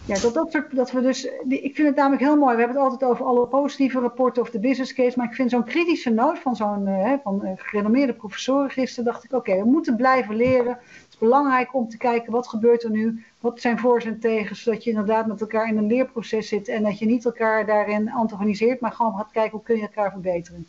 ja, 0.05 0.19
dat, 0.19 0.33
dat, 0.33 0.51
soort, 0.51 0.75
dat 0.75 0.91
we 0.91 1.01
dus, 1.01 1.27
ik 1.47 1.75
vind 1.75 1.87
het 1.87 1.95
namelijk 1.95 2.21
heel 2.21 2.35
mooi. 2.35 2.55
We 2.55 2.61
hebben 2.61 2.81
het 2.81 2.91
altijd 2.91 3.11
over 3.11 3.25
alle 3.25 3.47
positieve 3.47 3.99
rapporten 3.99 4.41
of 4.41 4.49
de 4.49 4.59
business 4.59 4.93
case. 4.93 5.17
Maar 5.17 5.27
ik 5.27 5.35
vind 5.35 5.49
zo'n 5.49 5.63
kritische 5.63 6.09
noot 6.09 6.39
van 6.39 6.55
zo'n 6.55 6.87
uh, 6.87 7.13
van, 7.23 7.41
uh, 7.43 7.51
gerenommeerde 7.55 8.13
professoren 8.13 8.69
gisteren. 8.69 9.05
dacht 9.05 9.23
ik, 9.23 9.33
oké, 9.33 9.57
we 9.57 9.69
moeten 9.69 9.95
blijven 9.95 10.35
leren. 10.35 10.71
Het 10.71 11.07
is 11.09 11.17
belangrijk 11.17 11.75
om 11.75 11.89
te 11.89 11.97
kijken 11.97 12.31
wat 12.31 12.47
gebeurt 12.47 12.83
er 12.83 12.89
nu. 12.89 13.23
Wat 13.39 13.61
zijn 13.61 13.79
voor's 13.79 14.05
en 14.05 14.19
tegen. 14.19 14.55
Zodat 14.55 14.83
je 14.83 14.89
inderdaad 14.89 15.27
met 15.27 15.41
elkaar 15.41 15.67
in 15.67 15.77
een 15.77 15.87
leerproces 15.87 16.47
zit. 16.47 16.67
En 16.67 16.83
dat 16.83 16.99
je 16.99 17.05
niet 17.05 17.25
elkaar 17.25 17.65
daarin 17.65 18.11
antagoniseert. 18.11 18.79
Maar 18.79 18.91
gewoon 18.91 19.15
gaat 19.17 19.31
kijken 19.31 19.51
hoe 19.51 19.63
kun 19.63 19.75
je 19.75 19.81
elkaar 19.81 20.11
verbeteren. 20.11 20.67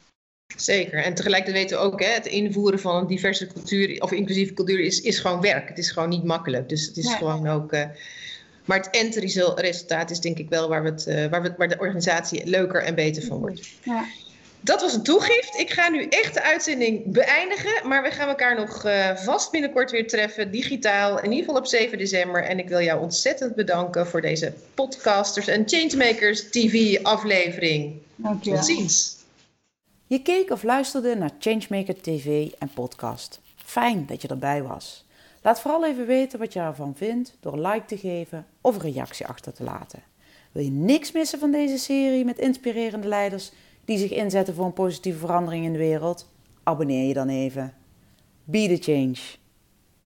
Zeker. 0.56 1.04
En 1.04 1.14
tegelijkertijd 1.14 1.62
weten 1.62 1.78
we 1.78 1.84
ook, 1.84 2.00
hè, 2.00 2.12
het 2.12 2.26
invoeren 2.26 2.80
van 2.80 2.96
een 2.96 3.06
diverse 3.06 3.46
cultuur 3.46 4.02
of 4.02 4.12
inclusieve 4.12 4.54
cultuur 4.54 4.80
is, 4.80 5.00
is 5.00 5.18
gewoon 5.18 5.40
werk. 5.40 5.68
Het 5.68 5.78
is 5.78 5.90
gewoon 5.90 6.08
niet 6.08 6.24
makkelijk. 6.24 6.68
Dus 6.68 6.86
het 6.86 6.96
is 6.96 7.06
nee. 7.06 7.16
gewoon 7.16 7.46
ook. 7.46 7.72
Uh, 7.72 7.86
maar 8.64 8.78
het 8.78 8.90
endresultaat 8.90 10.10
is 10.10 10.20
denk 10.20 10.38
ik 10.38 10.48
wel 10.48 10.68
waar, 10.68 10.82
we 10.82 10.88
het, 10.88 11.06
uh, 11.08 11.26
waar, 11.26 11.42
we, 11.42 11.54
waar 11.56 11.68
de 11.68 11.78
organisatie 11.78 12.46
leuker 12.46 12.82
en 12.82 12.94
beter 12.94 13.22
van 13.22 13.38
wordt. 13.38 13.68
Ja. 13.82 14.04
Dat 14.64 14.80
was 14.80 14.94
een 14.94 15.02
toegift. 15.02 15.58
Ik 15.58 15.70
ga 15.70 15.88
nu 15.88 16.06
echt 16.08 16.34
de 16.34 16.42
uitzending 16.42 17.12
beëindigen. 17.12 17.88
Maar 17.88 18.02
we 18.02 18.10
gaan 18.10 18.28
elkaar 18.28 18.56
nog 18.56 18.84
uh, 18.86 19.16
vast 19.16 19.50
binnenkort 19.50 19.90
weer 19.90 20.08
treffen, 20.08 20.50
digitaal. 20.50 21.18
In 21.18 21.30
ieder 21.30 21.44
geval 21.44 21.60
op 21.60 21.66
7 21.66 21.98
december. 21.98 22.42
En 22.42 22.58
ik 22.58 22.68
wil 22.68 22.80
jou 22.80 23.00
ontzettend 23.00 23.54
bedanken 23.54 24.06
voor 24.06 24.20
deze 24.20 24.52
Podcasters 24.74 25.46
en 25.46 25.68
Changemakers 25.68 26.50
TV 26.50 27.02
aflevering. 27.02 27.94
Dank 28.16 28.44
je. 28.44 28.50
Tot 28.50 28.64
ziens. 28.64 29.16
Je 30.06 30.22
keek 30.22 30.50
of 30.50 30.62
luisterde 30.62 31.14
naar 31.14 31.30
Changemaker 31.38 32.00
TV 32.00 32.50
en 32.58 32.70
podcast. 32.74 33.40
Fijn 33.56 34.06
dat 34.06 34.22
je 34.22 34.28
erbij 34.28 34.62
was. 34.62 35.03
Laat 35.44 35.60
vooral 35.60 35.84
even 35.84 36.06
weten 36.06 36.38
wat 36.38 36.52
je 36.52 36.60
ervan 36.60 36.94
vindt 36.94 37.36
door 37.40 37.58
like 37.58 37.84
te 37.84 37.96
geven 37.96 38.46
of 38.60 38.74
een 38.74 38.92
reactie 38.92 39.26
achter 39.26 39.52
te 39.52 39.62
laten. 39.62 40.02
Wil 40.52 40.62
je 40.62 40.70
niks 40.70 41.12
missen 41.12 41.38
van 41.38 41.50
deze 41.50 41.78
serie 41.78 42.24
met 42.24 42.38
inspirerende 42.38 43.08
leiders 43.08 43.52
die 43.84 43.98
zich 43.98 44.10
inzetten 44.10 44.54
voor 44.54 44.64
een 44.64 44.72
positieve 44.72 45.18
verandering 45.18 45.64
in 45.64 45.72
de 45.72 45.78
wereld? 45.78 46.28
Abonneer 46.62 47.06
je 47.06 47.14
dan 47.14 47.28
even. 47.28 47.74
Be 48.44 48.78
the 48.78 48.92
change. 48.92 49.16